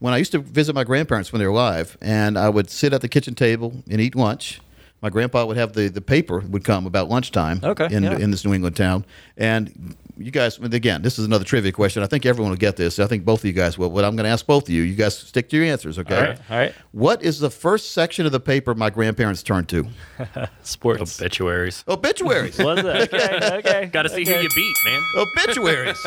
[0.00, 2.92] when I used to visit my grandparents when they were alive, and I would sit
[2.92, 4.60] at the kitchen table and eat lunch.
[5.02, 8.18] My grandpa would have the, the paper would come about lunchtime Okay, in, yeah.
[8.18, 9.04] in this New England town.
[9.36, 12.02] And you guys, again, this is another trivia question.
[12.02, 12.98] I think everyone will get this.
[12.98, 13.88] I think both of you guys will.
[13.88, 14.82] But I'm going to ask both of you.
[14.82, 16.14] You guys stick to your answers, okay?
[16.14, 16.38] All right.
[16.50, 16.74] All right.
[16.92, 19.86] What is the first section of the paper my grandparents turned to?
[20.62, 21.20] Sports.
[21.20, 21.84] Obituaries.
[21.88, 22.58] Obituaries.
[22.62, 22.84] Was it?
[22.86, 23.38] Okay.
[23.58, 23.86] Okay.
[23.92, 24.36] Got to see okay.
[24.36, 25.02] who you beat, man.
[25.16, 26.06] Obituaries.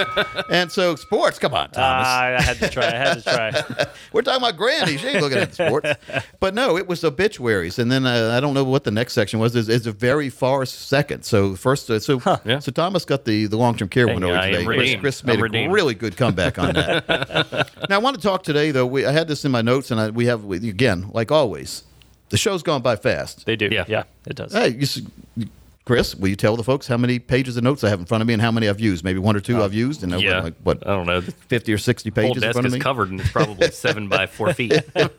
[0.50, 1.40] and so sports.
[1.40, 2.08] Come on, Thomas.
[2.08, 2.86] Ah, I had to try.
[2.86, 3.86] I had to try.
[4.12, 4.98] We're talking about Granny.
[4.98, 5.90] She ain't looking at the sports.
[6.40, 7.80] But no, it was obituaries.
[7.80, 9.56] And then uh, I don't know what the next section was.
[9.56, 11.24] It's, it's a very far second.
[11.24, 12.60] So first, uh, so Yeah.
[12.60, 14.64] so Thomas got the, the long term care Hey, one over today.
[14.66, 15.02] Chris, redeemed.
[15.02, 15.74] Chris I'm made a redeemed.
[15.74, 17.08] really good comeback on that.
[17.90, 18.86] now I want to talk today though.
[18.86, 21.84] We, I had this in my notes, and I, we have again, like always,
[22.30, 23.46] the show's gone by fast.
[23.46, 23.70] They do.
[23.72, 23.86] Yeah.
[23.88, 24.04] Yeah.
[24.26, 24.54] it does.
[24.54, 24.70] Hey,
[25.36, 25.48] you,
[25.86, 28.22] Chris, will you tell the folks how many pages of notes I have in front
[28.22, 29.04] of me and how many I've used?
[29.04, 30.40] Maybe one or two I've used, and uh, Yeah.
[30.40, 31.20] like what I don't know.
[31.20, 32.80] Fifty or sixty whole pages in desk front of is me.
[32.80, 34.74] covered and it's probably seven by four feet.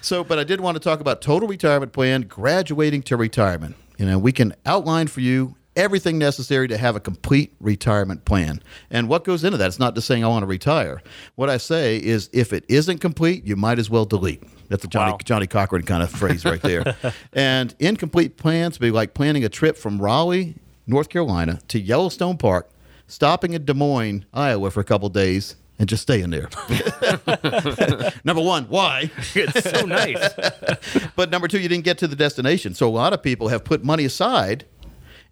[0.00, 3.76] So, but I did want to talk about total retirement plan, graduating to retirement.
[3.96, 8.62] You know, we can outline for you everything necessary to have a complete retirement plan.
[8.90, 9.66] And what goes into that?
[9.66, 11.02] It's not just saying I want to retire.
[11.34, 14.42] What I say is if it isn't complete, you might as well delete.
[14.68, 15.18] That's a Johnny Wow.
[15.24, 16.96] Johnnie Cochran kind of phrase right there.
[17.32, 20.56] and incomplete plans be like planning a trip from Raleigh,
[20.86, 22.70] North Carolina to Yellowstone Park,
[23.06, 26.48] stopping in Des Moines, Iowa for a couple days and just staying there.
[28.24, 29.10] Number 1, why?
[29.34, 30.30] it's so nice.
[31.16, 32.74] But number two, you didn't get to the destination.
[32.74, 34.64] So a lot of people have put money aside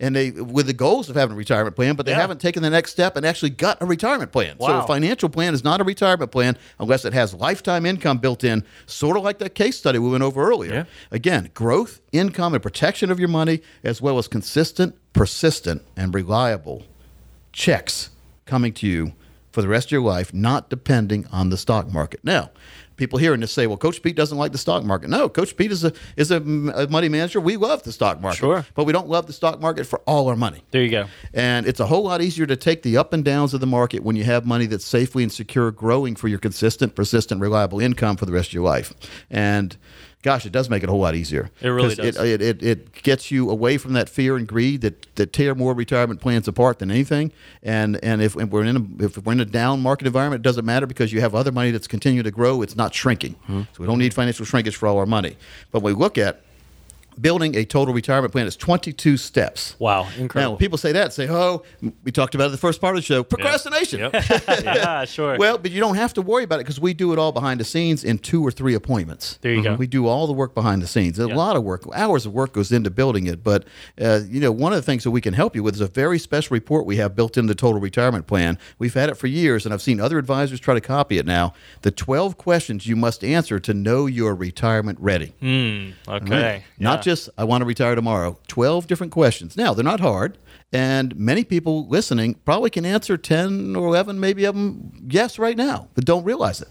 [0.02, 2.20] and they with the goals of having a retirement plan, but they Yeah.
[2.20, 4.56] haven't taken the next step and actually got a retirement plan.
[4.60, 8.44] So a financial plan is not a retirement plan unless it has lifetime income built
[8.44, 10.72] in, sort of like that case study we went over earlier.
[10.74, 10.84] Yeah.
[11.10, 16.82] Again, growth, income, and protection of your money, as well as consistent, persistent, and reliable
[17.52, 18.10] checks
[18.44, 19.12] coming to you
[19.52, 22.20] for the rest of your life, not depending on the stock market.
[22.24, 22.50] Now,
[22.96, 25.56] people here and just say, "Well, Coach Pete doesn't like the stock market." No, Coach
[25.56, 27.40] Pete is a is a, a money manager.
[27.40, 28.66] We love the stock market, Sure.
[28.74, 30.62] but we don't love the stock market for all our money.
[30.70, 31.06] There you go.
[31.34, 34.02] And it's a whole lot easier to take the up and downs of the market
[34.02, 38.16] when you have money that's safely and secure, growing for your consistent, persistent, reliable income
[38.16, 38.92] for the rest of your life.
[39.30, 39.76] And
[40.22, 41.50] gosh, it does make it a whole lot easier.
[41.60, 42.16] It really does.
[42.16, 45.54] It, it, it, it gets you away from that fear and greed that, that tear
[45.54, 47.32] more retirement plans apart than anything.
[47.62, 50.64] And and if we're in a if we're in a down market environment, it doesn't
[50.64, 52.62] matter because you have other money that's continuing to grow.
[52.62, 53.34] It's not shrinking.
[53.46, 53.62] Hmm.
[53.72, 55.36] So we don't need financial shrinkage for all our money.
[55.70, 56.42] But when we look at
[57.20, 59.76] building a total retirement plan is 22 steps.
[59.78, 60.54] Wow, incredible.
[60.54, 61.62] when people say that, say, oh,
[62.04, 64.00] we talked about it in the first part of the show procrastination.
[64.00, 64.12] Yep.
[64.64, 65.36] yeah, sure.
[65.38, 67.60] Well, but you don't have to worry about it because we do it all behind
[67.60, 69.38] the scenes in two or three appointments.
[69.42, 69.74] There you go.
[69.74, 71.18] We do all the work behind the scenes.
[71.18, 71.34] A Yeah.
[71.36, 73.42] lot of work, hours of work goes into building it.
[73.44, 73.64] But
[74.00, 75.86] uh, you know, one of the things that we can help you with is a
[75.88, 78.58] very special report we have built into the total retirement plan.
[78.78, 81.52] We've had it for years, and I've seen other advisors try to copy it now.
[81.82, 85.34] The 12 questions you must answer to know you're retirement ready.
[85.40, 85.90] Hmm.
[86.08, 86.42] Okay.
[86.42, 86.62] Right.
[86.78, 88.38] Not Just I want to retire tomorrow.
[88.48, 89.56] 12 different questions.
[89.56, 90.38] Now, they're not hard.
[90.72, 95.56] And many people listening probably can answer 10 or 11 maybe of them yes right
[95.56, 96.68] now, but don't realize it.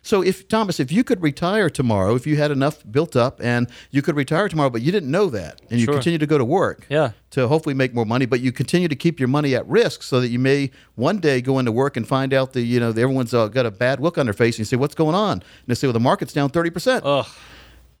[0.00, 3.68] So if Thomas, if you could retire tomorrow, if you had enough built up and
[3.90, 5.94] you could retire tomorrow, but you didn't know that, and you Sure.
[5.94, 7.10] continue to go to work, Yeah.
[7.32, 10.20] to hopefully make more money, but you continue to keep your money at risk so
[10.20, 13.34] that you may one day go into work and find out that you know everyone's
[13.34, 15.42] uh, got a bad look on their face, and you say, "What's going on?" And
[15.66, 17.04] they say, "Well, the market's down thirty percent."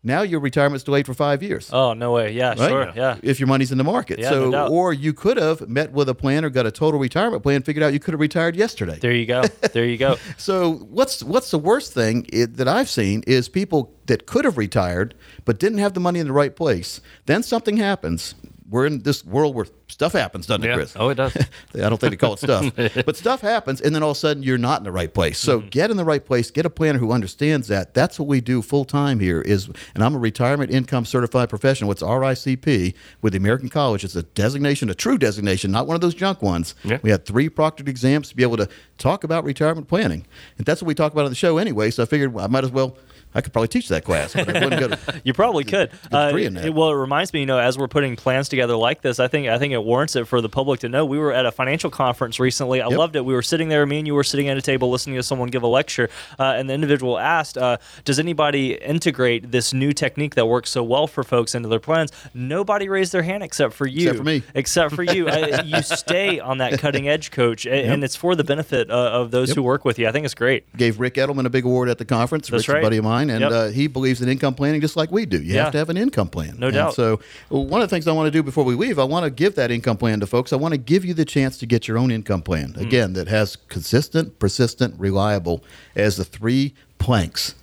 [0.08, 1.70] Now your retirement's delayed for five years.
[1.70, 2.32] Oh no way.
[2.32, 2.48] Yeah.
[2.48, 2.70] Right?
[2.70, 2.92] Sure.
[2.96, 3.18] Yeah.
[3.22, 4.18] If your money's in the market.
[4.18, 7.42] Yeah, so, no or you could have met with a planner, got a total retirement
[7.42, 8.98] plan, figured out you could have retired yesterday.
[8.98, 9.42] There you go.
[9.72, 10.16] There you go.
[10.36, 14.56] So, what's what's the worst thing i that I've seen is people that could have
[14.56, 17.00] retired but didn't have the money in the right place.
[17.26, 18.34] Then something happens.
[18.70, 20.94] We're in this world where stuff happens, doesn't it, Chris?
[20.96, 21.34] Oh, it does.
[21.74, 22.70] I don't think they call it stuff,
[23.06, 25.38] but stuff happens, and then all of a sudden you're not in the right place.
[25.38, 25.68] So Mm-hmm.
[25.68, 26.50] get in the right place.
[26.50, 27.94] Get a planner who understands that.
[27.94, 29.40] That's what we do full time here.
[29.40, 31.90] Is and I'm a retirement income certified professional.
[31.92, 34.04] It's RICP with the American College.
[34.04, 36.74] It's a designation, a true designation, not one of those junk ones.
[36.84, 36.98] Yeah.
[37.02, 40.26] We had three proctored exams to be able to talk about retirement planning,
[40.58, 41.90] and that's what we talk about on the show anyway.
[41.90, 42.96] So I figured I might as well.
[43.38, 45.20] I could probably teach that class, but I wouldn't go to.
[45.24, 45.90] You probably could.
[46.12, 46.64] Uh, in that.
[46.66, 49.28] it- well, it reminds me, you know, as we're putting plans together like this, I
[49.28, 51.04] think I think it warrants it for the public to know.
[51.06, 52.80] We were at a financial conference recently.
[52.82, 52.98] I Yep.
[52.98, 53.24] loved it.
[53.24, 55.48] We were sitting there, me and you were sitting at a table listening to someone
[55.50, 60.34] give a lecture, uh, and the individual asked, uh, "Does anybody integrate this new technique
[60.34, 63.86] that works so well for folks into their plans?" Nobody raised their hand except for
[63.86, 64.02] you.
[64.08, 64.42] Except for me.
[64.54, 65.28] Except for you.
[65.38, 68.94] I, you stay on that cutting edge, coach, and, and it's for the benefit uh,
[68.94, 69.56] of those Yep.
[69.56, 70.08] who work with you.
[70.08, 70.64] I think it's great.
[70.76, 72.48] Gave Ric Edelman a big award at the conference.
[72.48, 72.82] That's Ric's a right.
[72.82, 73.50] buddy of mine, and Yep.
[73.52, 75.38] uh, he believes in income planning just like we do.
[75.42, 75.64] You Yeah.
[75.64, 76.56] have to have an income plan.
[76.58, 76.94] No And doubt.
[76.94, 79.30] So one of the things I want to do before we leave, I want to
[79.30, 80.52] give that income plan to folks.
[80.52, 82.82] I want to give you the chance to get your own income plan Mm.
[82.82, 85.62] again that has consistent, persistent, reliable
[85.96, 87.54] as the three planks.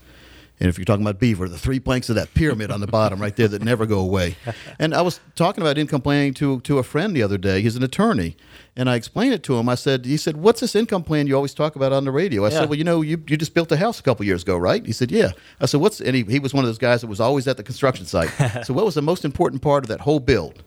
[0.59, 3.19] And if you're talking about beaver, the three planks of that pyramid on the bottom
[3.21, 4.37] right there that never go away.
[4.79, 7.61] And I was talking about income planning to, to a friend the other day.
[7.61, 8.37] He's an attorney.
[8.77, 9.67] And I explained it to him.
[9.67, 12.45] I said, he said, what's this income plan you always talk about on the radio?
[12.45, 12.59] I Yeah.
[12.59, 14.85] said, well, you know, you, you just built a house a couple years ago, right?
[14.85, 15.31] He said, yeah.
[15.59, 17.57] I said, what's, and he, he was one of those guys that was always at
[17.57, 18.29] the construction site.
[18.65, 20.63] so what was the most important part of that whole build?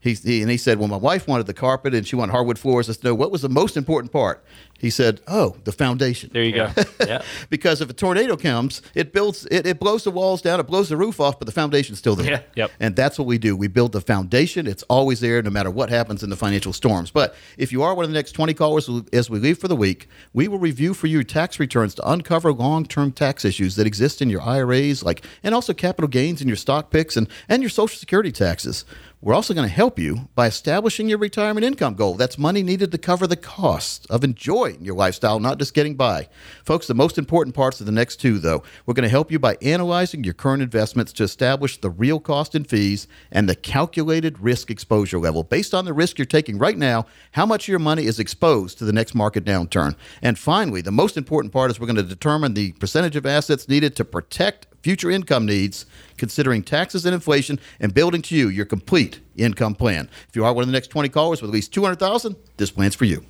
[0.00, 2.58] He, he, and he said, well, my wife wanted the carpet and she wanted hardwood
[2.58, 2.88] floors.
[2.88, 4.42] I said, no, what was the most important part?
[4.80, 6.30] He said, oh, the foundation.
[6.32, 6.70] There you go.
[7.06, 7.20] yeah.
[7.50, 10.88] because if a tornado comes, it builds, it, it blows the walls down, it blows
[10.88, 12.30] the roof off, but the foundation's still there.
[12.30, 12.70] Yeah, yep.
[12.80, 13.54] And that's what we do.
[13.54, 14.66] We build the foundation.
[14.66, 17.10] It's always there, no matter what happens in the financial storms.
[17.10, 19.76] But if you are one of the next 20 callers as we leave for the
[19.76, 24.22] week, we will review for you tax returns to uncover long-term tax issues that exist
[24.22, 27.68] in your IRAs, like, and also capital gains in your stock picks and, and your
[27.68, 28.86] Social Security taxes.
[29.22, 32.14] We're also going to help you by establishing your retirement income goal.
[32.14, 36.28] That's money needed to cover the cost of enjoying your lifestyle, not just getting by.
[36.64, 38.62] Folks, the most important parts of the next two, though.
[38.86, 42.54] We're going to help you by analyzing your current investments to establish the real cost
[42.54, 45.42] and fees and the calculated risk exposure level.
[45.42, 48.86] Based on the risk you're taking right now, how much your money is exposed to
[48.86, 49.96] the next market downturn.
[50.22, 53.68] And finally, the most important part is we're going to determine the percentage of assets
[53.68, 58.66] needed to protect future income needs, considering taxes and inflation, and building to you your
[58.66, 60.08] complete income plan.
[60.28, 62.94] If you are one of the next 20 callers with at least 200,000, this plan's
[62.94, 63.24] for you.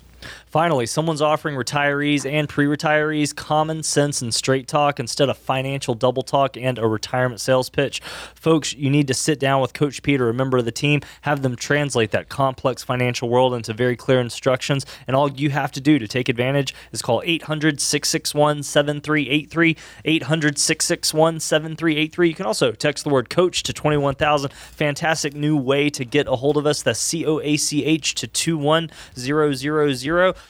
[0.45, 5.93] Finally, someone's offering retirees and pre retirees common sense and straight talk instead of financial
[5.93, 8.01] double talk and a retirement sales pitch.
[8.35, 11.41] Folks, you need to sit down with Coach Peter, a member of the team, have
[11.41, 14.85] them translate that complex financial world into very clear instructions.
[15.07, 19.77] And all you have to do to take advantage is call 800 661 7383.
[20.05, 22.27] 800 661 7383.
[22.27, 24.51] You can also text the word coach to 21000.
[24.51, 26.81] Fantastic new way to get a hold of us.
[26.81, 28.91] That's C O A C H to 21000.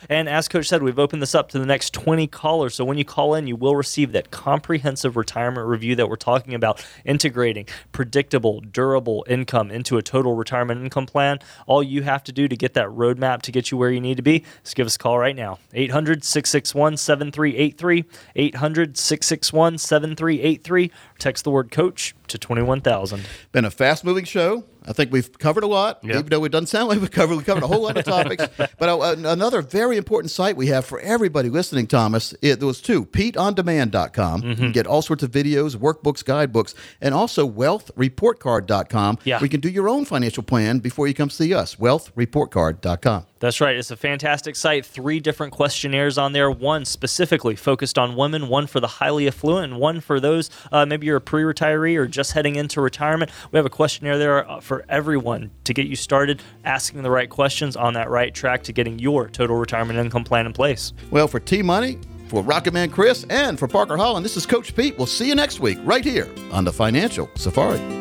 [0.09, 2.75] And as Coach said, we've opened this up to the next 20 callers.
[2.75, 6.53] So when you call in, you will receive that comprehensive retirement review that we're talking
[6.53, 11.39] about, integrating predictable, durable income into a total retirement income plan.
[11.67, 14.17] All you have to do to get that roadmap to get you where you need
[14.17, 15.59] to be is give us a call right now.
[15.73, 18.05] 800 661 7383.
[18.35, 20.91] 800 661 7383.
[21.19, 23.25] Text the word coach to 21000.
[23.51, 24.63] Been a fast moving show.
[24.83, 26.13] I think we've covered a lot, Yeah.
[26.19, 28.45] even though it doesn't sound like we've covered, we covered a whole lot of topics.
[28.79, 32.81] But uh, another very important site we have for everybody listening, Thomas, it, there was
[32.81, 34.43] two, PeteOnDemand.com.
[34.43, 39.19] You can get all sorts of videos, workbooks, guidebooks, and also WealthReportCard.com.
[39.23, 39.39] Yeah.
[39.41, 41.75] We can do your own financial plan before you come see us.
[41.75, 43.25] WealthReportCard.com.
[43.39, 43.75] That's right.
[43.75, 44.85] It's a fantastic site.
[44.85, 46.51] Three different questionnaires on there.
[46.51, 50.85] One specifically focused on women, one for the highly affluent, and one for those uh,
[50.85, 53.31] maybe you're a pre retiree or just heading into retirement.
[53.51, 57.29] We have a questionnaire there uh, for everyone to get you started asking the right
[57.29, 60.93] questions on that right track to getting your total retirement income plan in place.
[61.09, 61.99] Well, for T Money,
[62.29, 64.97] for Rocket Man Chris, and for Parker Holland, this is Coach Pete.
[64.97, 68.00] We'll see you next week right here on the Financial Safari.